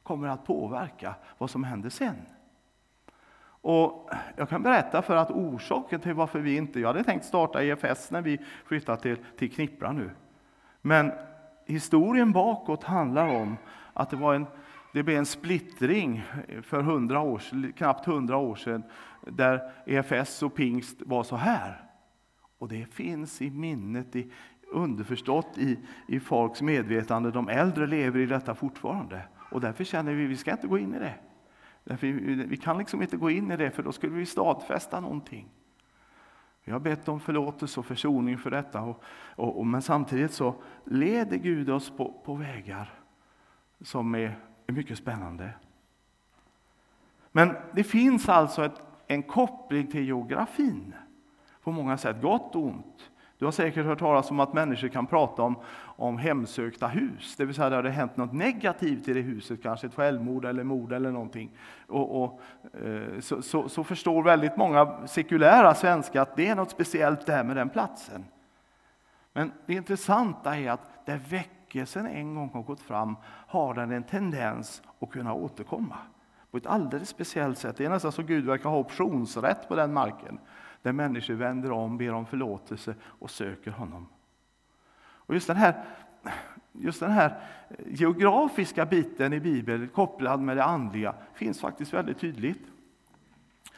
kommer 0.03 0.27
att 0.27 0.45
påverka 0.45 1.15
vad 1.37 1.49
som 1.49 1.63
händer 1.63 1.89
sen. 1.89 2.15
Och 3.61 4.09
jag 4.35 4.49
kan 4.49 4.63
berätta 4.63 5.01
för 5.01 5.15
att 5.15 5.31
orsaken 5.31 5.99
till 5.99 6.13
varför 6.13 6.39
vi 6.39 6.57
inte, 6.57 6.79
jag 6.79 6.87
hade 6.87 7.03
tänkt 7.03 7.25
starta 7.25 7.63
EFS 7.63 8.11
när 8.11 8.21
vi 8.21 8.39
flyttade 8.65 9.01
till, 9.01 9.17
till 9.37 9.51
Knippra 9.51 9.91
nu. 9.91 10.09
Men 10.81 11.11
historien 11.65 12.31
bakåt 12.31 12.83
handlar 12.83 13.27
om 13.27 13.57
att 13.93 14.09
det 14.09 14.17
var 14.17 14.33
en 14.33 14.45
det 14.93 15.03
blev 15.03 15.17
en 15.17 15.25
splittring 15.25 16.23
för 16.63 16.79
100 16.79 17.19
år, 17.19 17.71
knappt 17.71 18.05
hundra 18.05 18.37
år 18.37 18.55
sedan 18.55 18.83
där 19.21 19.71
EFS 19.85 20.43
och 20.43 20.55
pingst 20.55 21.01
var 21.01 21.23
så 21.23 21.35
här. 21.35 21.81
Och 22.65 22.71
det 22.71 22.85
finns 22.85 23.41
i 23.41 23.49
minnet, 23.49 24.15
i, 24.15 24.31
underförstått 24.71 25.57
i, 25.57 25.79
i 26.07 26.19
folks 26.19 26.61
medvetande. 26.61 27.31
De 27.31 27.49
äldre 27.49 27.87
lever 27.87 28.19
i 28.19 28.25
detta 28.25 28.55
fortfarande. 28.55 29.21
Och 29.51 29.61
därför 29.61 29.83
känner 29.83 30.13
vi 30.13 30.23
att 30.23 30.29
vi 30.29 30.37
ska 30.37 30.51
inte 30.51 30.67
gå 30.67 30.77
in 30.77 30.95
i 30.95 30.99
det. 30.99 31.15
Därför 31.83 32.07
vi, 32.07 32.35
vi 32.35 32.57
kan 32.57 32.77
liksom 32.77 33.01
inte 33.01 33.17
gå 33.17 33.29
in 33.29 33.51
i 33.51 33.57
det, 33.57 33.71
för 33.71 33.83
då 33.83 33.91
skulle 33.91 34.15
vi 34.15 34.25
stadfästa 34.25 34.99
någonting. 34.99 35.49
Vi 36.63 36.71
har 36.71 36.79
bett 36.79 37.07
om 37.07 37.19
förlåtelse 37.19 37.79
och 37.79 37.85
försoning 37.85 38.37
för 38.37 38.51
detta, 38.51 38.81
och, 38.81 39.03
och, 39.35 39.59
och 39.59 39.67
men 39.67 39.81
samtidigt 39.81 40.31
så 40.31 40.55
leder 40.85 41.37
Gud 41.37 41.69
oss 41.69 41.89
på, 41.97 42.21
på 42.25 42.35
vägar 42.35 42.93
som 43.81 44.15
är 44.15 44.39
är 44.67 44.73
mycket 44.73 44.97
spännande. 44.97 45.53
Men 47.31 47.55
det 47.73 47.83
finns 47.83 48.29
alltså 48.29 48.65
ett, 48.65 48.81
en 49.07 49.23
koppling 49.23 49.87
till 49.87 50.05
geografin 50.05 50.95
på 51.65 51.71
många 51.71 51.97
sätt, 51.97 52.21
gott 52.21 52.55
och 52.55 52.63
ont. 52.63 53.11
Du 53.37 53.45
har 53.45 53.51
säkert 53.51 53.85
hört 53.85 53.99
talas 53.99 54.31
om 54.31 54.39
att 54.39 54.53
människor 54.53 54.87
kan 54.87 55.07
prata 55.07 55.41
om, 55.41 55.55
om 55.79 56.17
hemsökta 56.17 56.87
hus, 56.87 57.35
det 57.37 57.45
vill 57.45 57.55
säga 57.55 57.69
det 57.69 57.75
har 57.75 57.83
hänt 57.83 58.17
något 58.17 58.33
negativt 58.33 59.07
i 59.07 59.13
det 59.13 59.21
huset, 59.21 59.63
kanske 59.63 59.87
ett 59.87 59.95
självmord 59.95 60.45
eller 60.45 60.63
mord 60.63 60.93
eller 60.93 61.11
någonting. 61.11 61.51
Och, 61.87 62.23
och 62.23 62.41
eh, 62.85 63.19
så, 63.19 63.41
så, 63.41 63.69
så, 63.69 63.83
förstår 63.83 64.23
väldigt 64.23 64.57
många 64.57 65.07
sekulära 65.07 65.75
svenskar 65.75 66.21
att 66.21 66.35
det 66.35 66.47
är 66.47 66.55
något 66.55 66.71
speciellt 66.71 67.25
där 67.25 67.43
med 67.43 67.55
den 67.55 67.69
platsen. 67.69 68.25
Men 69.33 69.51
det 69.65 69.73
intressanta 69.73 70.57
är 70.57 70.71
att 70.71 71.05
där 71.05 71.21
väckelsen 71.29 72.07
en 72.07 72.35
gång 72.35 72.49
har 72.53 72.61
gått 72.61 72.81
fram 72.81 73.15
har 73.47 73.73
den 73.73 73.91
en 73.91 74.03
tendens 74.03 74.81
att 74.99 75.09
kunna 75.09 75.33
återkomma 75.33 75.97
på 76.51 76.57
ett 76.57 76.65
alldeles 76.65 77.09
speciellt 77.09 77.57
sätt. 77.57 77.77
Det 77.77 77.85
är 77.85 77.89
nästan 77.89 78.11
så 78.11 78.23
Gud 78.23 78.45
verkar 78.45 78.69
ha 78.69 78.77
optionsrätt 78.77 79.67
på 79.67 79.75
den 79.75 79.93
marken 79.93 80.39
där 80.85 80.91
människor 80.91 81.33
vänder 81.33 81.71
om, 81.71 81.97
ber 81.97 82.13
om 82.13 82.25
förlåtelse 82.25 82.95
och 83.03 83.31
söker 83.31 83.71
honom. 83.71 84.07
Och 84.97 85.33
just 85.33 85.47
den 85.47 85.57
här, 85.57 85.83
just 86.71 86.99
den 86.99 87.11
här 87.11 87.39
geografiska 87.85 88.85
biten 88.85 89.33
i 89.33 89.39
Bibeln 89.39 89.87
kopplad 89.87 90.41
med 90.41 90.57
det 90.57 90.63
andliga 90.63 91.15
finns 91.33 91.59
faktiskt 91.59 91.93
väldigt 91.93 92.19
tydligt. 92.19 92.67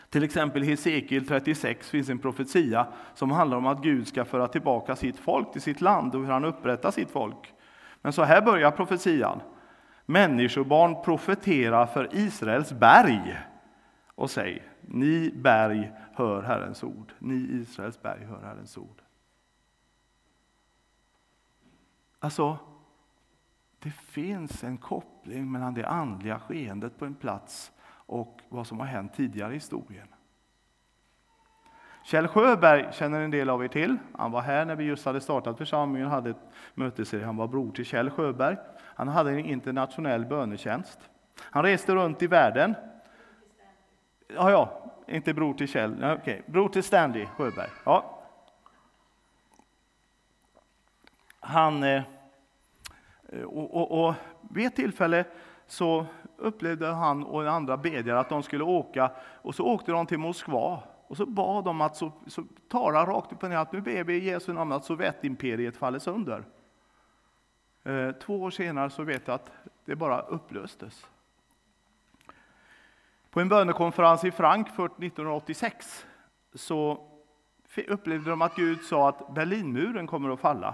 Till 0.10 0.24
exempel 0.24 0.64
i 0.64 0.66
Hesekiel 0.66 1.28
36 1.28 1.90
finns 1.90 2.10
en 2.10 2.20
profetia 2.20 2.88
som 3.14 3.32
handlar 3.32 3.58
om 3.58 3.66
att 3.66 3.84
Gud 3.84 4.08
ska 4.08 4.26
föra 4.26 4.48
tillbaka 4.48 4.96
sitt 4.96 5.20
folk 5.20 5.52
till 5.52 5.62
sitt 5.62 5.82
land 5.82 6.16
och 6.16 6.22
hur 6.22 6.32
han 6.32 6.46
upprättar 6.46 6.92
sitt 6.92 7.12
folk. 7.12 7.54
Men 8.02 8.14
så 8.14 8.24
här 8.24 8.42
börjar 8.42 8.72
profetian. 8.72 9.42
Människobarn 10.06 11.04
profeterar 11.04 11.86
för 11.86 12.10
Israels 12.12 12.72
berg 12.72 13.38
och 14.16 14.32
säg, 14.32 14.64
ni 14.82 15.32
berg 15.36 15.92
hör 16.18 16.44
Herrens 16.44 16.84
ord. 16.84 17.14
Ni 17.20 17.36
Israels 17.36 18.02
berg 18.02 18.26
hör 18.26 18.42
Herrens 18.42 18.78
ord. 18.78 19.02
Alltså, 22.20 22.58
det 23.80 23.92
finns 23.92 24.64
en 24.64 24.78
koppling 24.78 25.52
mellan 25.52 25.74
det 25.74 25.88
andliga 25.88 26.40
skeendet 26.40 27.00
på 27.00 27.06
en 27.06 27.16
plats 27.16 27.72
och 27.90 28.42
vad 28.50 28.68
som 28.68 28.80
har 28.80 28.88
hänt 28.88 29.14
tidigare 29.14 29.52
i 29.52 29.56
historien. 29.56 30.08
Kjell 32.04 32.28
Sjöberg 32.28 32.94
känner 32.94 33.22
en 33.22 33.32
del 33.32 33.50
av 33.50 33.64
er 33.64 33.68
till. 33.68 33.98
Han 34.14 34.32
var 34.32 34.42
här 34.42 34.66
när 34.66 34.76
vi 34.76 34.84
just 34.84 35.06
hade 35.06 35.22
startat 35.22 35.58
församlingen 35.58 36.08
och 36.08 36.14
hade 36.14 36.30
ett 36.30 36.50
möte. 36.74 37.26
Han 37.26 37.38
var 37.38 37.48
bror 37.48 37.72
till 37.72 37.86
Kjell 37.86 38.10
Sjöberg. 38.10 38.58
Han 38.80 39.08
hade 39.08 39.32
en 39.32 39.40
internationell 39.40 40.26
bönetjänst. 40.26 41.10
Han 41.40 41.64
reste 41.64 41.96
runt 41.96 42.22
i 42.22 42.28
världen. 42.28 42.76
Ja, 44.28 44.52
ja, 44.52 44.87
inte 45.08 45.34
bror 45.34 45.54
till 45.54 45.68
Kjell. 45.68 45.94
okej. 45.94 46.14
okay. 46.14 46.42
Bror 46.46 46.70
till 46.70 46.84
Stanley 46.84 47.26
Sjöberg. 47.26 47.70
Ja. 47.84 48.24
Han, 51.40 51.84
eh, 51.84 52.04
och, 53.46 53.76
och, 53.76 54.08
och 54.08 54.14
vid 54.50 54.68
ett 54.68 54.76
tillfälle 54.76 55.26
så 55.68 56.06
upplevde 56.38 56.88
han 56.88 57.24
och 57.24 57.52
andra 57.52 57.78
bedjare 57.78 58.20
att 58.20 58.30
de 58.30 58.44
skulle 58.44 58.64
åka, 58.64 59.12
och 59.42 59.56
så 59.56 59.66
åkte 59.66 59.92
de 59.92 60.06
till 60.06 60.18
Moskva. 60.18 60.84
Och 61.08 61.18
så 61.18 61.26
bad 61.26 61.66
de 61.66 61.82
att 61.82 61.96
så, 61.96 62.12
så 62.28 62.44
tala 62.70 63.06
rakt 63.06 63.34
upp 63.34 63.44
och 63.44 63.50
ner 63.50 63.58
att 63.58 63.72
nu 63.72 63.82
ber 63.82 64.04
vi 64.04 64.14
i 64.14 64.30
Jesu 64.30 64.54
namn 64.54 64.72
att 64.72 64.86
Sovjetimperiet 64.86 65.78
faller 65.78 66.00
sönder. 66.00 66.44
Eh, 67.84 68.12
två 68.12 68.42
år 68.42 68.50
senare 68.50 68.90
så 68.90 69.04
vet 69.04 69.28
jag 69.28 69.36
att 69.36 69.52
det 69.86 69.96
bara 69.96 70.22
upplöstes. 70.22 71.06
På 73.38 73.42
en 73.42 73.50
bönekonferens 73.50 74.24
i 74.24 74.32
Frankfurt 74.32 74.92
1986 74.92 76.06
så 76.54 77.00
upplevde 77.88 78.30
de 78.30 78.42
att 78.42 78.56
Gud 78.56 78.82
sa 78.82 79.10
att 79.10 79.34
Berlinmuren 79.36 80.08
kommer 80.08 80.30
att 80.30 80.40
falla. 80.40 80.74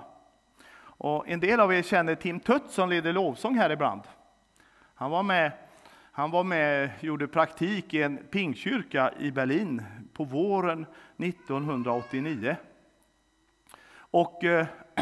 Och 0.80 1.28
en 1.28 1.40
del 1.40 1.60
av 1.60 1.74
er 1.74 1.82
känner 1.82 2.16
Tim 2.16 2.40
Tutt 2.40 2.70
som 2.70 2.90
leder 2.90 3.14
lovsång 3.14 3.58
här 3.58 3.70
ibland. 3.70 4.02
Han 4.96 5.12
var 5.12 5.24
med, 5.24 5.52
han 6.12 6.32
var 6.32 6.44
med 6.44 6.90
gjorde 7.00 7.28
praktik 7.28 7.94
i 7.94 8.02
en 8.02 8.18
pingkyrka 8.18 9.14
i 9.20 9.32
Berlin 9.32 9.84
på 10.14 10.24
våren 10.24 10.86
1989. 11.18 12.56
Och 13.96 14.44
eh, 14.44 14.68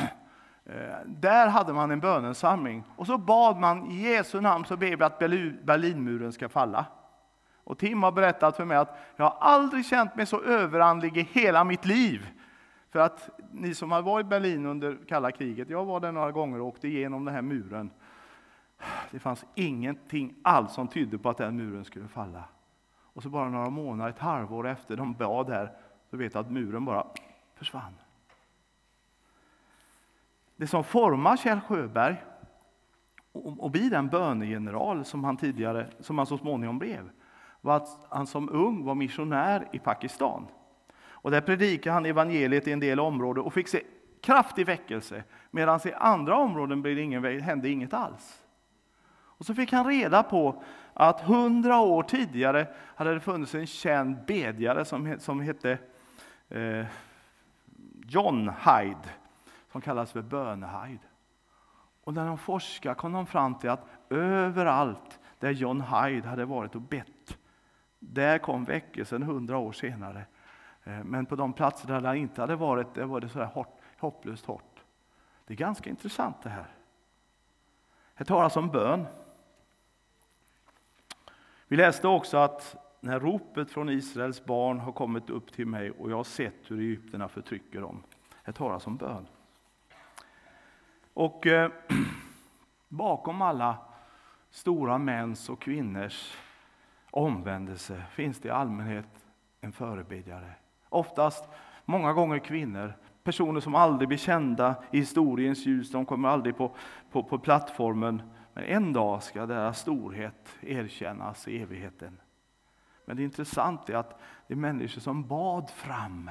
eh, 0.65 0.97
där 1.05 1.47
hade 1.47 1.73
man 1.73 1.91
en 1.91 1.99
bönensamling 1.99 2.83
och 2.95 3.07
så 3.07 3.17
bad 3.17 3.57
man 3.57 3.91
i 3.91 4.01
Jesu 4.01 4.41
namn 4.41 4.65
så 4.65 4.77
ber 4.77 4.95
vi 4.95 5.03
att 5.03 5.19
Berlinmuren 5.65 6.33
ska 6.33 6.49
falla. 6.49 6.85
Och 7.63 7.77
Tim 7.77 8.03
har 8.03 8.11
berättat 8.11 8.55
för 8.55 8.65
mig 8.65 8.77
att 8.77 8.97
jag 9.15 9.25
har 9.25 9.37
aldrig 9.39 9.85
känt 9.85 10.15
mig 10.15 10.25
så 10.25 10.41
överandlig 10.41 11.17
i 11.17 11.21
hela 11.31 11.63
mitt 11.63 11.85
liv. 11.85 12.29
För 12.89 12.99
att 12.99 13.29
ni 13.51 13.75
som 13.75 13.91
har 13.91 14.01
varit 14.01 14.25
i 14.25 14.29
Berlin 14.29 14.65
under 14.65 14.97
kalla 15.07 15.31
kriget, 15.31 15.69
jag 15.69 15.85
var 15.85 15.99
där 15.99 16.11
några 16.11 16.31
gånger 16.31 16.61
och 16.61 16.67
åkte 16.67 16.87
igenom 16.87 17.25
den 17.25 17.33
här 17.33 17.41
muren. 17.41 17.91
Det 19.11 19.19
fanns 19.19 19.45
ingenting 19.55 20.35
alls 20.41 20.73
som 20.73 20.87
tydde 20.87 21.17
på 21.17 21.29
att 21.29 21.37
den 21.37 21.57
muren 21.57 21.85
skulle 21.85 22.07
falla. 22.07 22.43
Och 23.13 23.23
så 23.23 23.29
bara 23.29 23.49
några 23.49 23.69
månader, 23.69 24.09
ett 24.09 24.19
halvår 24.19 24.67
efter 24.67 24.97
de 24.97 25.13
bad 25.13 25.49
här, 25.49 25.71
så 26.09 26.17
vet 26.17 26.33
jag 26.33 26.41
att 26.41 26.51
muren 26.51 26.85
bara 26.85 27.07
försvann. 27.55 27.93
Det 30.55 30.67
som 30.67 30.83
formar 30.83 31.37
Kjell 31.37 31.59
Sjöberg 31.61 32.23
och 33.33 33.71
blir 33.71 33.89
den 33.89 34.07
bönegeneral 34.07 35.05
som 35.05 35.23
han 35.23 35.37
tidigare, 35.37 35.87
som 35.99 36.17
han 36.17 36.27
så 36.27 36.37
småningom 36.37 36.79
blev, 36.79 37.09
var 37.61 37.75
att 37.75 38.07
han 38.09 38.27
som 38.27 38.49
ung 38.49 38.85
var 38.85 38.95
missionär 38.95 39.67
i 39.71 39.79
Pakistan. 39.79 40.47
Och 40.93 41.31
där 41.31 41.41
predikade 41.41 41.93
han 41.93 42.05
evangeliet 42.05 42.67
i 42.67 42.71
en 42.71 42.79
del 42.79 42.99
områden 42.99 43.43
och 43.43 43.53
fick 43.53 43.67
se 43.67 43.83
kraftig 44.21 44.65
väckelse, 44.65 45.23
medan 45.51 45.79
i 45.85 45.93
andra 45.93 46.37
områden 46.37 46.81
blev 46.81 46.95
det 46.95 47.01
ingen, 47.01 47.41
hände 47.41 47.69
inget 47.69 47.93
alls. 47.93 48.41
Och 49.41 49.45
så 49.45 49.55
fick 49.55 49.71
han 49.71 49.87
reda 49.87 50.23
på 50.23 50.63
att 50.93 51.21
hundra 51.21 51.79
år 51.79 52.03
tidigare 52.03 52.67
hade 52.95 53.13
det 53.13 53.19
funnits 53.19 53.55
en 53.55 53.67
känd 53.67 54.25
bedjare 54.25 54.85
som, 54.85 55.15
som 55.19 55.39
hette 55.39 55.77
eh, 56.49 56.85
John 58.05 58.49
Hyde, 58.49 59.09
som 59.71 59.81
kallas 59.81 60.11
för 60.11 60.21
Bönehyde. 60.21 61.03
Och 62.03 62.13
när 62.13 62.25
de 62.25 62.37
forskade 62.37 62.95
kom 62.95 63.13
de 63.13 63.25
fram 63.25 63.55
till 63.55 63.69
att 63.69 63.85
överallt 64.09 65.19
där 65.39 65.51
John 65.51 65.81
Hyde 65.81 66.27
hade 66.27 66.45
varit 66.45 66.75
och 66.75 66.81
bett 66.81 67.20
där 68.03 68.37
kom 68.37 68.63
väckelsen 68.63 69.23
hundra 69.23 69.57
år 69.57 69.71
senare. 69.71 70.25
Eh, 70.83 71.03
men 71.03 71.25
på 71.25 71.35
de 71.35 71.53
platser 71.53 71.87
där 71.87 72.01
han 72.01 72.17
inte 72.17 72.41
hade 72.41 72.55
varit, 72.55 72.93
där 72.93 73.05
var 73.05 73.19
det 73.21 73.29
så 73.29 73.39
här 73.39 73.45
hårt, 73.45 73.79
hopplöst 73.97 74.45
hårt. 74.45 74.83
Det 75.45 75.53
är 75.53 75.57
ganska 75.57 75.89
intressant 75.89 76.43
det 76.43 76.49
här. 76.49 76.67
Här 78.15 78.25
talas 78.25 78.57
om 78.57 78.69
bön. 78.69 79.05
Vi 81.67 81.77
läste 81.77 82.07
också 82.07 82.37
att 82.37 82.75
när 82.99 83.19
ropet 83.19 83.71
från 83.71 83.89
Israels 83.89 84.45
barn 84.45 84.79
har 84.79 84.91
kommit 84.91 85.29
upp 85.29 85.51
till 85.51 85.67
mig 85.67 85.91
och 85.91 86.11
jag 86.11 86.15
har 86.15 86.23
sett 86.23 86.71
hur 86.71 86.79
egyptierna 86.79 87.27
förtrycker 87.27 87.81
dem. 87.81 88.03
Här 88.43 88.53
talas 88.53 88.87
om 88.87 88.97
bön. 88.97 89.27
Och 91.13 91.47
eh, 91.47 91.71
bakom 92.87 93.41
alla 93.41 93.77
stora 94.49 94.97
mäns 94.97 95.49
och 95.49 95.61
kvinnors 95.61 96.37
omvändelse 97.11 98.03
finns 98.11 98.39
det 98.39 98.47
i 98.47 98.51
allmänhet 98.51 99.25
en 99.61 99.71
förebedjare. 99.71 100.53
Oftast, 100.89 101.49
många 101.85 102.13
gånger 102.13 102.39
kvinnor, 102.39 102.93
personer 103.23 103.59
som 103.59 103.75
aldrig 103.75 104.07
blir 104.07 104.17
kända 104.17 104.83
i 104.91 104.97
historiens 104.97 105.65
ljus, 105.65 105.91
de 105.91 106.05
kommer 106.05 106.29
aldrig 106.29 106.57
på, 106.57 106.75
på, 107.11 107.23
på 107.23 107.39
plattformen. 107.39 108.21
Men 108.53 108.63
en 108.63 108.93
dag 108.93 109.23
ska 109.23 109.45
deras 109.45 109.79
storhet 109.79 110.57
erkännas 110.61 111.47
i 111.47 111.61
evigheten. 111.61 112.17
Men 113.05 113.17
det 113.17 113.23
intressanta 113.23 113.93
är 113.93 113.97
att 113.97 114.19
det 114.47 114.53
är 114.53 114.57
människor 114.57 115.01
som 115.01 115.27
bad 115.27 115.69
fram 115.69 116.29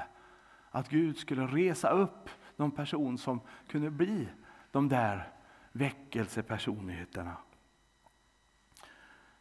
att 0.71 0.89
Gud 0.89 1.19
skulle 1.19 1.47
resa 1.47 1.91
upp 1.91 2.31
de 2.57 2.71
person 2.71 3.19
som 3.19 3.41
kunde 3.69 3.91
bli 3.91 4.29
de 4.71 4.89
där 4.89 5.29
väckelsepersonligheterna. 5.73 7.37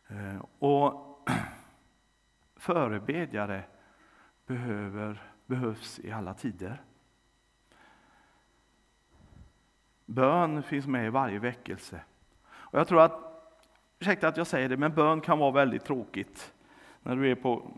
Eh, 0.08 0.46
och 0.60 1.09
förebedjare 2.56 3.64
behöver, 4.46 5.22
behövs 5.46 6.00
i 6.00 6.12
alla 6.12 6.34
tider. 6.34 6.82
Bön 10.06 10.64
finns 10.64 10.88
med 10.88 11.06
i 11.06 11.10
varje 11.10 11.40
väckelse. 11.40 12.02
Och 12.50 12.80
jag 12.80 12.88
tror 12.88 13.02
att, 13.02 13.44
ursäkta 14.00 14.28
att 14.28 14.38
jag 14.38 14.48
säger 14.48 14.70
det, 14.70 14.78
men 14.78 14.94
bön 14.94 15.22
kan 15.22 15.40
vara 15.40 15.52
väldigt 15.52 15.86
tråkigt. 15.86 16.54
När 17.04 17.16
du 17.16 17.32
är 17.32 17.36
på, 17.36 17.72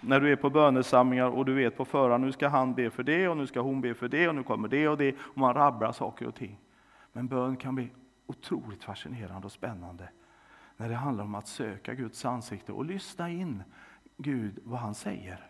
när 0.00 0.20
du 0.20 0.32
är 0.32 0.36
på 0.36 0.50
bönesamlingar 0.50 1.26
och 1.26 1.44
du 1.44 1.54
vet 1.54 1.76
på 1.76 1.84
förhand, 1.84 2.24
nu 2.24 2.32
ska 2.32 2.48
han 2.48 2.74
be 2.74 2.90
för 2.90 3.02
det 3.02 3.28
och 3.28 3.36
nu 3.36 3.46
ska 3.46 3.60
hon 3.60 3.80
be 3.80 3.94
för 3.94 4.08
det 4.08 4.28
och 4.28 4.34
nu 4.34 4.42
kommer 4.42 4.68
det 4.68 4.88
och 4.88 4.98
det 4.98 5.16
och 5.18 5.38
man 5.38 5.54
rabblar 5.54 5.92
saker 5.92 6.26
och 6.26 6.34
ting. 6.34 6.60
Men 7.12 7.28
bön 7.28 7.56
kan 7.56 7.74
bli 7.74 7.90
otroligt 8.26 8.84
fascinerande 8.84 9.46
och 9.46 9.52
spännande 9.52 10.08
när 10.82 10.88
det 10.88 10.94
handlar 10.94 11.24
om 11.24 11.34
att 11.34 11.46
söka 11.46 11.94
Guds 11.94 12.24
ansikte 12.24 12.72
och 12.72 12.84
lyssna 12.84 13.30
in 13.30 13.62
Gud 14.16 14.58
vad 14.64 14.80
han 14.80 14.94
säger. 14.94 15.46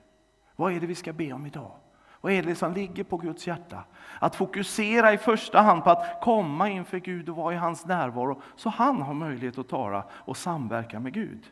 Vad 0.56 0.72
är 0.72 0.80
det 0.80 0.86
vi 0.86 0.94
ska 0.94 1.12
be 1.12 1.32
om 1.32 1.46
idag? 1.46 1.76
Vad 2.20 2.32
är 2.32 2.42
det 2.42 2.54
som 2.54 2.72
ligger 2.72 3.04
på 3.04 3.16
Guds 3.16 3.46
hjärta? 3.46 3.84
Att 4.18 4.36
fokusera 4.36 5.12
i 5.12 5.18
första 5.18 5.60
hand 5.60 5.84
på 5.84 5.90
att 5.90 6.20
komma 6.22 6.68
inför 6.68 6.98
Gud 6.98 7.28
och 7.28 7.36
vara 7.36 7.54
i 7.54 7.56
hans 7.56 7.86
närvaro 7.86 8.42
så 8.56 8.68
han 8.68 9.02
har 9.02 9.14
möjlighet 9.14 9.58
att 9.58 9.68
tala 9.68 10.04
och 10.10 10.36
samverka 10.36 11.00
med 11.00 11.12
Gud. 11.12 11.50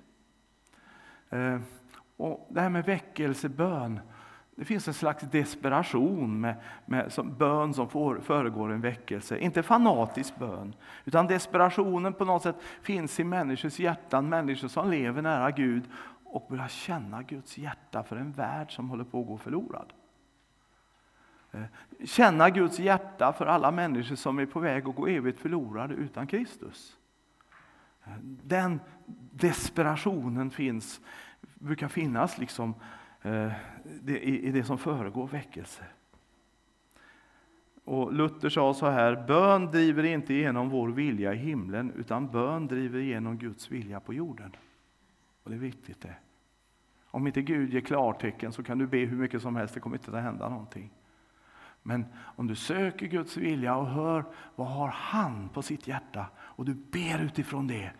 Eh, 1.30 1.60
och 2.16 2.48
det 2.50 2.60
här 2.60 2.68
med 2.68 2.84
väckelsebön, 2.84 4.00
det 4.56 4.64
finns 4.64 4.88
en 4.88 4.94
slags 4.94 5.22
desperation 5.22 6.40
med, 6.40 6.54
med 6.86 7.12
som 7.12 7.34
bön 7.34 7.74
som 7.74 7.88
får, 7.88 8.20
föregår 8.20 8.72
en 8.72 8.80
väckelse. 8.80 9.38
Inte 9.38 9.62
fanatisk 9.62 10.36
bön, 10.36 10.74
utan 11.04 11.26
desperationen 11.26 12.12
på 12.12 12.24
något 12.24 12.42
sätt 12.42 12.56
finns 12.82 13.20
i 13.20 13.24
människors 13.24 13.78
hjärtan, 13.78 14.28
människor 14.28 14.68
som 14.68 14.90
lever 14.90 15.22
nära 15.22 15.50
Gud 15.50 15.84
och 16.24 16.46
börjar 16.48 16.68
känna 16.68 17.22
Guds 17.22 17.58
hjärta 17.58 18.02
för 18.02 18.16
en 18.16 18.32
värld 18.32 18.74
som 18.74 18.90
håller 18.90 19.04
på 19.04 19.20
att 19.20 19.26
gå 19.26 19.38
förlorad. 19.38 19.92
Eh, 21.52 21.62
känna 22.04 22.50
Guds 22.50 22.78
hjärta 22.78 23.32
för 23.32 23.46
alla 23.46 23.70
människor 23.70 24.16
som 24.16 24.38
är 24.38 24.46
på 24.46 24.60
väg 24.60 24.88
att 24.88 24.96
gå 24.96 25.06
evigt 25.06 25.40
förlorade 25.40 25.94
utan 25.94 26.26
Kristus. 26.26 26.96
Eh, 28.04 28.12
den 28.22 28.80
desperationen 29.32 30.50
finns, 30.50 31.00
brukar 31.40 31.88
finnas 31.88 32.38
liksom, 32.38 32.70
eh, 32.70 32.99
Eh, 33.22 33.52
i 34.08 34.50
det 34.50 34.64
som 34.64 34.78
föregår 34.78 35.26
väckelse. 35.26 35.84
Och 37.84 38.12
Luther 38.12 38.48
sa 38.48 38.74
så 38.74 38.86
här, 38.86 39.24
bön 39.26 39.66
driver 39.66 40.02
inte 40.02 40.34
igenom 40.34 40.68
vår 40.68 40.88
vilja 40.88 41.34
i 41.34 41.36
himlen, 41.36 41.92
utan 41.92 42.30
bön 42.30 42.66
driver 42.66 42.98
igenom 42.98 43.38
Guds 43.38 43.70
vilja 43.70 44.00
på 44.00 44.14
jorden. 44.14 44.56
Och 45.42 45.50
det 45.50 45.56
är 45.56 45.60
viktigt 45.60 46.00
det. 46.00 46.16
Om 47.04 47.26
inte 47.26 47.42
Gud 47.42 47.72
ger 47.72 47.80
klartecken 47.80 48.52
så 48.52 48.62
kan 48.62 48.78
du 48.78 48.86
be 48.86 48.98
hur 48.98 49.16
mycket 49.16 49.42
som 49.42 49.56
helst, 49.56 49.74
det 49.74 49.80
kommer 49.80 49.96
inte 49.96 50.16
att 50.16 50.22
hända 50.22 50.48
någonting. 50.48 50.90
Men 51.82 52.04
om 52.16 52.46
du 52.46 52.54
söker 52.54 53.06
Guds 53.06 53.36
vilja 53.36 53.76
och 53.76 53.86
hör 53.86 54.24
vad 54.54 54.66
har 54.66 54.88
han 54.88 55.48
på 55.48 55.62
sitt 55.62 55.88
hjärta 55.88 56.26
och 56.38 56.64
du 56.64 56.74
ber 56.74 57.24
utifrån 57.24 57.66
det, 57.66 57.92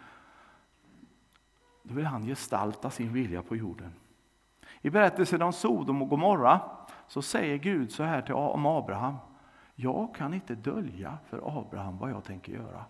då 1.83 1.95
vill 1.95 2.07
han 2.07 2.27
gestalta 2.27 2.91
sin 2.91 3.13
vilja 3.13 3.43
på 3.43 3.57
jorden. 3.57 3.93
I 4.83 4.90
berättelsen 4.90 5.43
om 5.43 5.53
Sodom 5.53 6.03
och 6.03 6.09
Gomorra 6.09 6.61
så 7.07 7.23
säger 7.23 7.57
Gud 7.57 7.93
så 7.93 8.03
här 8.03 8.23
till 8.23 8.35
om 8.35 8.66
Abraham. 8.66 9.16
Jag 9.75 10.14
kan 10.14 10.35
inte 10.35 10.55
dölja 10.55 11.19
för 11.29 11.61
Abraham 11.61 11.99
vad 11.99 12.11
jag 12.11 12.25
tänker 12.25 12.53
göra. 12.53 12.85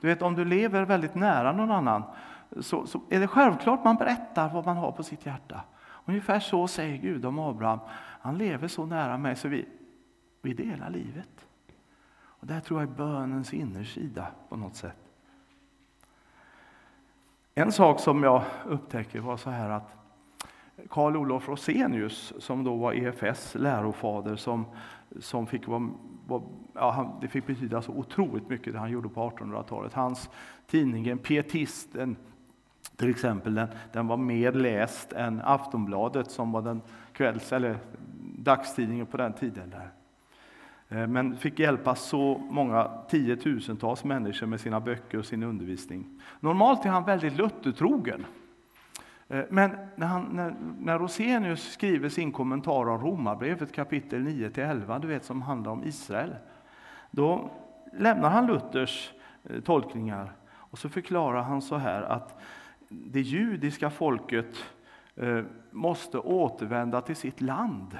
Du 0.00 0.08
vet, 0.08 0.22
om 0.22 0.34
du 0.34 0.44
lever 0.44 0.82
väldigt 0.82 1.14
nära 1.14 1.52
någon 1.52 1.70
annan 1.70 2.02
så, 2.60 2.86
så 2.86 3.00
är 3.10 3.20
det 3.20 3.26
självklart 3.26 3.84
man 3.84 3.96
berättar 3.96 4.48
vad 4.48 4.66
man 4.66 4.76
har 4.76 4.92
på 4.92 5.02
sitt 5.02 5.26
hjärta. 5.26 5.60
Ungefär 6.04 6.40
så 6.40 6.68
säger 6.68 6.96
Gud 6.96 7.24
om 7.24 7.38
Abraham. 7.38 7.78
Han 8.20 8.38
lever 8.38 8.68
så 8.68 8.86
nära 8.86 9.18
mig 9.18 9.36
så 9.36 9.48
vi, 9.48 9.68
vi 10.42 10.54
delar 10.54 10.90
livet. 10.90 11.46
Och 12.16 12.46
Det 12.46 12.60
tror 12.60 12.80
jag 12.80 12.90
är 12.90 12.94
bönens 12.94 13.54
innersida 13.54 14.26
på 14.48 14.56
något 14.56 14.76
sätt. 14.76 14.96
En 17.54 17.72
sak 17.72 18.00
som 18.00 18.22
jag 18.22 18.42
upptäcker 18.64 19.20
var 19.20 19.36
så 19.36 19.50
här 19.50 19.70
att 19.70 20.03
Karl 20.88 21.16
Olof 21.16 21.48
Rosenius, 21.48 22.32
som 22.38 22.64
då 22.64 22.76
var 22.76 22.92
EFS 22.92 23.54
lärofader, 23.54 24.36
som, 24.36 24.66
som 25.20 25.46
fick 25.46 25.68
vara, 25.68 25.88
var, 26.26 26.42
ja, 26.74 27.18
det 27.20 27.28
fick 27.28 27.46
betyda 27.46 27.82
så 27.82 27.92
otroligt 27.92 28.48
mycket 28.48 28.72
det 28.72 28.78
han 28.78 28.90
gjorde 28.90 29.08
på 29.08 29.30
1800-talet. 29.30 29.92
Hans 29.92 30.30
tidningen 30.66 31.18
Pietisten 31.18 32.16
till 32.96 33.10
exempel, 33.10 33.54
den, 33.54 33.68
den 33.92 34.06
var 34.06 34.16
mer 34.16 34.52
läst 34.52 35.12
än 35.12 35.40
Aftonbladet 35.44 36.30
som 36.30 36.52
var 36.52 36.62
den 36.62 36.82
kvälls 37.12 37.52
eller 37.52 37.78
dagstidningen 38.38 39.06
på 39.06 39.16
den 39.16 39.32
tiden. 39.32 39.70
där. 39.70 39.90
Eh, 40.88 41.06
men 41.06 41.36
fick 41.36 41.58
hjälpa 41.58 41.94
så 41.94 42.38
många 42.50 42.90
tiotusentals 43.08 44.04
människor 44.04 44.46
med 44.46 44.60
sina 44.60 44.80
böcker 44.80 45.18
och 45.18 45.26
sin 45.26 45.42
undervisning. 45.42 46.20
Normalt 46.40 46.84
är 46.84 46.90
han 46.90 47.04
väldigt 47.04 47.36
Luthertrogen. 47.36 48.24
Eh, 49.28 49.44
men 49.50 49.70
när, 49.96 50.06
han, 50.06 50.24
när, 50.24 50.54
när 50.78 50.98
Rosenius 50.98 51.72
skriver 51.72 52.08
sin 52.08 52.32
kommentar 52.32 52.88
om 52.88 53.00
Romarbrevet 53.00 53.72
kapitel 53.72 54.26
9-11, 54.26 55.00
du 55.00 55.08
vet 55.08 55.24
som 55.24 55.42
handlar 55.42 55.72
om 55.72 55.84
Israel, 55.84 56.36
då 57.10 57.50
lämnar 57.92 58.30
han 58.30 58.46
Luthers 58.46 59.12
eh, 59.44 59.60
tolkningar 59.60 60.32
och 60.46 60.78
så 60.78 60.88
förklarar 60.88 61.42
han 61.42 61.62
så 61.62 61.76
här 61.76 62.02
att 62.02 62.40
det 62.88 63.20
judiska 63.20 63.90
folket 63.90 64.56
eh, 65.16 65.42
måste 65.70 66.18
återvända 66.18 67.00
till 67.00 67.16
sitt 67.16 67.40
land 67.40 67.98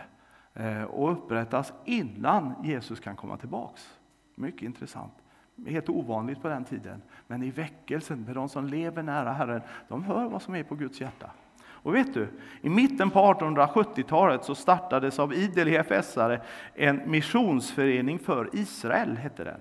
och 0.88 1.12
upprättas 1.12 1.72
innan 1.84 2.54
Jesus 2.62 3.00
kan 3.00 3.16
komma 3.16 3.37
tillbaks. 3.37 3.98
Mycket 4.34 4.62
intressant. 4.62 5.23
Helt 5.66 5.88
ovanligt 5.88 6.42
på 6.42 6.48
den 6.48 6.64
tiden. 6.64 7.02
Men 7.26 7.42
i 7.42 7.50
väckelsen, 7.50 8.24
med 8.24 8.34
de 8.34 8.48
som 8.48 8.66
lever 8.66 9.02
nära 9.02 9.32
Herren, 9.32 9.60
de 9.88 10.04
hör 10.04 10.28
vad 10.28 10.42
som 10.42 10.54
är 10.54 10.62
på 10.62 10.74
Guds 10.74 11.00
hjärta. 11.00 11.30
Och 11.84 11.94
vet 11.94 12.14
du, 12.14 12.28
i 12.60 12.68
mitten 12.68 13.10
på 13.10 13.18
1870-talet 13.18 14.44
så 14.44 14.54
startades 14.54 15.18
av 15.18 15.34
idel 15.34 15.68
EFS-are 15.68 16.40
en 16.74 17.10
missionsförening 17.10 18.18
för 18.18 18.50
Israel, 18.52 19.16
hette 19.16 19.44
den. 19.44 19.60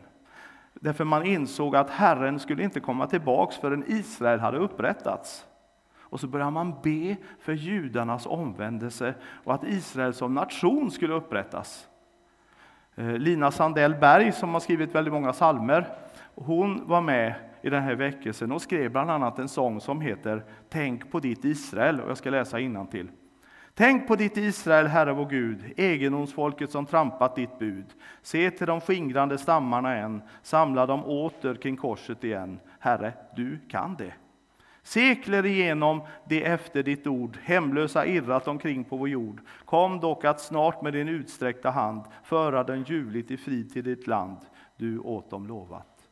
Därför 0.73 1.03
man 1.03 1.25
insåg 1.25 1.75
att 1.75 1.89
Herren 1.89 2.39
skulle 2.39 2.63
inte 2.63 2.79
komma 2.79 3.07
tillbaks 3.07 3.57
förrän 3.57 3.83
Israel 3.87 4.39
hade 4.39 4.57
upprättats. 4.57 5.45
Och 5.99 6.19
så 6.19 6.27
började 6.27 6.51
man 6.51 6.75
be 6.83 7.15
för 7.39 7.53
judarnas 7.53 8.25
omvändelse 8.25 9.13
och 9.23 9.53
att 9.53 9.63
Israel 9.63 10.13
som 10.13 10.33
nation 10.33 10.91
skulle 10.91 11.13
upprättas. 11.13 11.87
Eh, 12.95 13.13
Lina 13.13 13.51
Sandell 13.51 13.95
Berg, 13.95 14.31
som 14.31 14.53
har 14.53 14.59
skrivit 14.59 14.95
väldigt 14.95 15.13
många 15.13 15.33
salmer, 15.33 15.87
hon 16.35 16.87
var 16.87 17.01
med 17.01 17.33
i 17.61 17.69
den 17.69 17.83
här 17.83 17.95
väckelsen 17.95 18.51
och 18.51 18.61
skrev 18.61 18.91
bland 18.91 19.11
annat 19.11 19.39
en 19.39 19.49
sång 19.49 19.81
som 19.81 20.01
heter 20.01 20.43
Tänk 20.69 21.11
på 21.11 21.19
ditt 21.19 21.45
Israel. 21.45 22.01
Och 22.01 22.09
jag 22.09 22.17
ska 22.17 22.29
läsa 22.29 22.57
till. 22.91 23.07
Tänk 23.75 24.07
på 24.07 24.15
ditt 24.15 24.37
Israel, 24.37 24.87
Herre 24.87 25.13
vår 25.13 25.25
Gud, 25.25 25.73
egendomsfolket 25.77 26.71
som 26.71 26.85
trampat 26.85 27.35
ditt 27.35 27.59
bud. 27.59 27.85
Se 28.21 28.51
till 28.51 28.67
de 28.67 28.81
skingrande 28.81 29.37
stammarna 29.37 29.95
än, 29.95 30.21
samla 30.41 30.85
dem 30.85 31.05
åter 31.05 31.55
kring 31.55 31.77
korset 31.77 32.23
igen. 32.23 32.59
Herre, 32.79 33.13
du 33.35 33.59
kan 33.69 33.95
det. 33.95 34.13
Sekler 34.83 35.45
igenom 35.45 36.01
det 36.25 36.43
efter 36.43 36.83
ditt 36.83 37.07
ord, 37.07 37.37
hemlösa 37.43 38.05
irrat 38.05 38.47
omkring 38.47 38.83
på 38.83 38.97
vår 38.97 39.09
jord. 39.09 39.41
Kom 39.65 39.99
dock 39.99 40.25
att 40.25 40.41
snart 40.41 40.81
med 40.81 40.93
din 40.93 41.07
utsträckta 41.07 41.69
hand 41.69 42.01
föra 42.23 42.63
den 42.63 42.83
ljuvligt 42.83 43.31
i 43.31 43.37
frid 43.37 43.73
till 43.73 43.83
ditt 43.83 44.07
land, 44.07 44.37
du 44.77 44.99
åt 44.99 45.29
dem 45.29 45.47
lovat. 45.47 46.09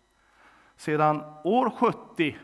Sedan 0.75 1.23
år 1.43 1.69
70 1.69 2.37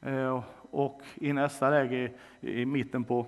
eh, 0.00 0.44
och 0.70 1.02
i 1.14 1.32
nästa 1.32 1.70
läge 1.70 2.12
i 2.40 2.66
mitten 2.66 3.04
på 3.04 3.26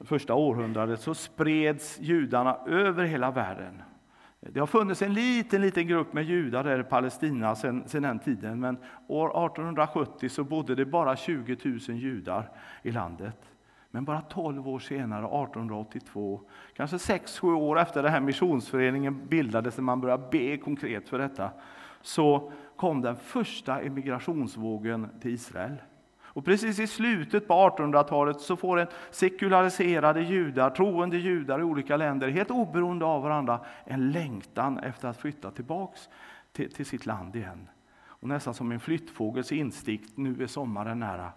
första 0.00 0.34
århundradet 0.34 1.00
så 1.00 1.14
spreds 1.14 2.00
judarna 2.00 2.58
över 2.66 3.04
hela 3.04 3.30
världen. 3.30 3.82
Det 4.40 4.60
har 4.60 4.66
funnits 4.66 5.02
en 5.02 5.14
liten, 5.14 5.60
liten 5.60 5.86
grupp 5.86 6.12
med 6.12 6.24
judar 6.24 6.64
där 6.64 6.80
i 6.80 6.84
Palestina 6.84 7.56
sedan, 7.56 7.88
sedan 7.88 8.02
den 8.02 8.18
tiden, 8.18 8.60
men 8.60 8.78
år 9.06 9.46
1870 9.46 10.28
så 10.28 10.44
bodde 10.44 10.74
det 10.74 10.84
bara 10.84 11.16
20 11.16 11.56
000 11.64 11.78
judar 11.78 12.50
i 12.82 12.90
landet. 12.90 13.36
Men 13.90 14.04
bara 14.04 14.20
12 14.20 14.68
år 14.68 14.78
senare, 14.78 15.24
1882, 15.24 16.40
kanske 16.76 16.96
6-7 16.96 17.54
år 17.54 17.78
efter 17.78 18.02
den 18.02 18.12
här 18.12 18.20
missionsföreningen 18.20 19.26
bildades, 19.28 19.76
när 19.76 19.84
man 19.84 20.00
började 20.00 20.28
be 20.30 20.56
konkret 20.56 21.08
för 21.08 21.18
detta, 21.18 21.50
så 22.02 22.52
kom 22.76 23.00
den 23.00 23.16
första 23.16 23.80
emigrationsvågen 23.80 25.08
till 25.20 25.34
Israel. 25.34 25.76
Och 26.32 26.44
precis 26.44 26.78
i 26.78 26.86
slutet 26.86 27.48
på 27.48 27.54
1800-talet 27.54 28.40
så 28.40 28.56
får 28.56 28.78
en 28.80 28.86
sekulariserade 29.10 30.22
judar, 30.22 30.70
troende 30.70 31.18
judar 31.18 31.60
i 31.60 31.62
olika 31.62 31.96
länder, 31.96 32.28
helt 32.28 32.50
oberoende 32.50 33.04
av 33.04 33.22
varandra, 33.22 33.60
en 33.84 34.12
längtan 34.12 34.78
efter 34.78 35.08
att 35.08 35.16
flytta 35.16 35.50
tillbaks 35.50 36.08
till, 36.52 36.72
till 36.72 36.86
sitt 36.86 37.06
land 37.06 37.36
igen. 37.36 37.68
Och 38.02 38.28
nästan 38.28 38.54
som 38.54 38.72
en 38.72 38.80
flyttfågels 38.80 39.52
instinkt, 39.52 40.16
nu 40.16 40.42
är 40.42 40.46
sommaren 40.46 40.98
nära. 40.98 41.32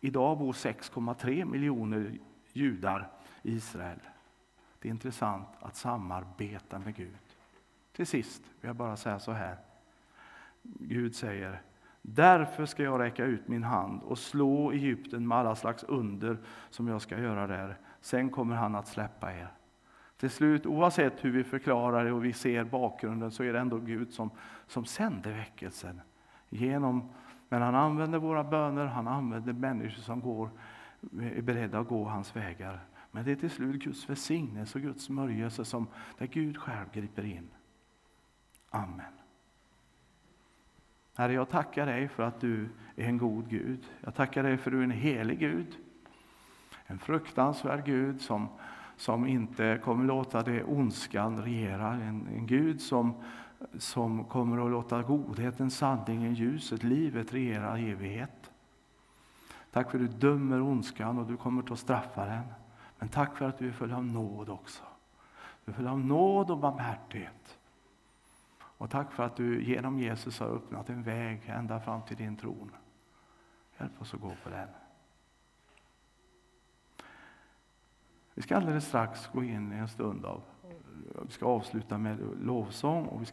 Idag 0.00 0.38
bor 0.38 0.52
6,3 0.52 1.44
miljoner 1.44 2.18
judar 2.52 3.08
i 3.42 3.52
Israel. 3.54 4.00
Det 4.78 4.88
är 4.88 4.90
intressant 4.90 5.48
att 5.60 5.76
samarbeta 5.76 6.78
med 6.78 6.96
Gud. 6.96 7.16
Till 7.92 8.06
sist 8.06 8.42
vill 8.60 8.68
jag 8.68 8.76
bara 8.76 8.96
säga 8.96 9.18
så 9.18 9.32
här. 9.32 9.56
Gud 10.62 11.16
säger 11.16 11.62
Därför 12.06 12.66
ska 12.66 12.82
jag 12.82 13.00
räcka 13.00 13.24
ut 13.24 13.48
min 13.48 13.62
hand 13.62 14.02
och 14.02 14.18
slå 14.18 14.72
Egypten 14.72 15.28
med 15.28 15.38
alla 15.38 15.54
slags 15.54 15.84
under 15.84 16.38
som 16.70 16.88
jag 16.88 17.02
ska 17.02 17.18
göra 17.18 17.46
där. 17.46 17.78
Sen 18.00 18.30
kommer 18.30 18.56
han 18.56 18.74
att 18.74 18.88
släppa 18.88 19.32
er. 19.32 19.52
Till 20.16 20.30
slut, 20.30 20.66
oavsett 20.66 21.24
hur 21.24 21.32
vi 21.32 21.44
förklarar 21.44 22.04
det 22.04 22.12
och 22.12 22.24
vi 22.24 22.32
ser 22.32 22.64
bakgrunden, 22.64 23.30
så 23.30 23.42
är 23.42 23.52
det 23.52 23.58
ändå 23.58 23.78
Gud 23.78 24.12
som, 24.12 24.30
som 24.66 24.84
sänder 24.84 25.32
väckelsen 25.32 26.00
genom 26.48 27.12
Men 27.48 27.62
han 27.62 27.74
använder 27.74 28.18
våra 28.18 28.44
böner, 28.44 28.86
han 28.86 29.08
använder 29.08 29.52
människor 29.52 30.02
som 30.02 30.20
går, 30.20 30.50
är 31.20 31.42
beredda 31.42 31.78
att 31.78 31.88
gå 31.88 32.04
hans 32.04 32.36
vägar. 32.36 32.80
Men 33.10 33.24
det 33.24 33.32
är 33.32 33.36
till 33.36 33.50
slut 33.50 33.82
Guds 33.82 34.10
välsignelse 34.10 34.78
och 34.78 34.82
Guds 34.82 35.04
smörjelse 35.04 35.64
som, 35.64 35.86
där 36.18 36.26
Gud 36.26 36.56
själv 36.56 36.86
griper 36.92 37.24
in. 37.24 37.50
Amen. 38.70 39.23
Herre, 41.16 41.32
jag 41.32 41.48
tackar 41.48 41.86
dig 41.86 42.08
för 42.08 42.22
att 42.22 42.40
du 42.40 42.68
är 42.96 43.04
en 43.04 43.18
god 43.18 43.48
Gud. 43.48 43.84
Jag 44.00 44.14
tackar 44.14 44.42
dig 44.42 44.56
för 44.56 44.70
att 44.70 44.74
du 44.74 44.80
är 44.80 44.84
en 44.84 44.90
helig 44.90 45.38
Gud. 45.38 45.76
En 46.86 46.98
fruktansvärd 46.98 47.84
Gud 47.84 48.20
som, 48.20 48.48
som 48.96 49.26
inte 49.26 49.80
kommer 49.84 50.04
låta 50.04 50.42
det 50.42 50.64
ondskan 50.64 51.42
regera. 51.42 51.92
En, 51.92 52.28
en 52.36 52.46
Gud 52.46 52.80
som, 52.80 53.14
som 53.78 54.24
kommer 54.24 54.64
att 54.64 54.70
låta 54.70 55.02
godheten, 55.02 55.70
sanningen, 55.70 56.34
ljuset, 56.34 56.82
livet 56.82 57.34
regera 57.34 57.78
i 57.78 57.90
evighet. 57.90 58.50
Tack 59.72 59.90
för 59.90 59.98
att 59.98 60.10
du 60.10 60.28
dömer 60.28 60.60
ondskan 60.60 61.18
och 61.18 61.26
du 61.26 61.36
kommer 61.36 61.72
att 61.72 61.78
straffa 61.78 62.26
den. 62.26 62.44
Men 62.98 63.08
tack 63.08 63.36
för 63.36 63.48
att 63.48 63.58
du 63.58 63.68
är 63.68 63.72
full 63.72 63.92
av 63.92 64.04
nåd 64.04 64.48
också. 64.48 64.84
Du 65.64 65.72
är 65.72 65.76
full 65.76 65.86
av 65.86 66.00
nåd 66.00 66.50
och 66.50 66.58
barmhärtighet. 66.58 67.58
Och 68.78 68.90
tack 68.90 69.12
för 69.12 69.22
att 69.22 69.36
du 69.36 69.64
genom 69.64 69.98
Jesus 69.98 70.40
har 70.40 70.46
öppnat 70.46 70.88
en 70.88 71.02
väg 71.02 71.42
ända 71.46 71.80
fram 71.80 72.02
till 72.02 72.16
din 72.16 72.36
tron. 72.36 72.70
Hjälp 73.78 74.02
oss 74.02 74.14
att 74.14 74.20
gå 74.20 74.32
på 74.42 74.50
den. 74.50 74.68
Vi 78.34 78.42
ska 78.42 78.56
alldeles 78.56 78.86
strax 78.86 79.26
gå 79.32 79.44
in 79.44 79.72
i 79.72 79.76
en 79.76 79.88
stund 79.88 80.24
av, 80.24 80.42
vi 81.22 81.30
ska 81.30 81.46
avsluta 81.46 81.98
med 81.98 82.18
lovsång 82.40 83.06
och 83.06 83.20
vi 83.20 83.26
ska 83.26 83.32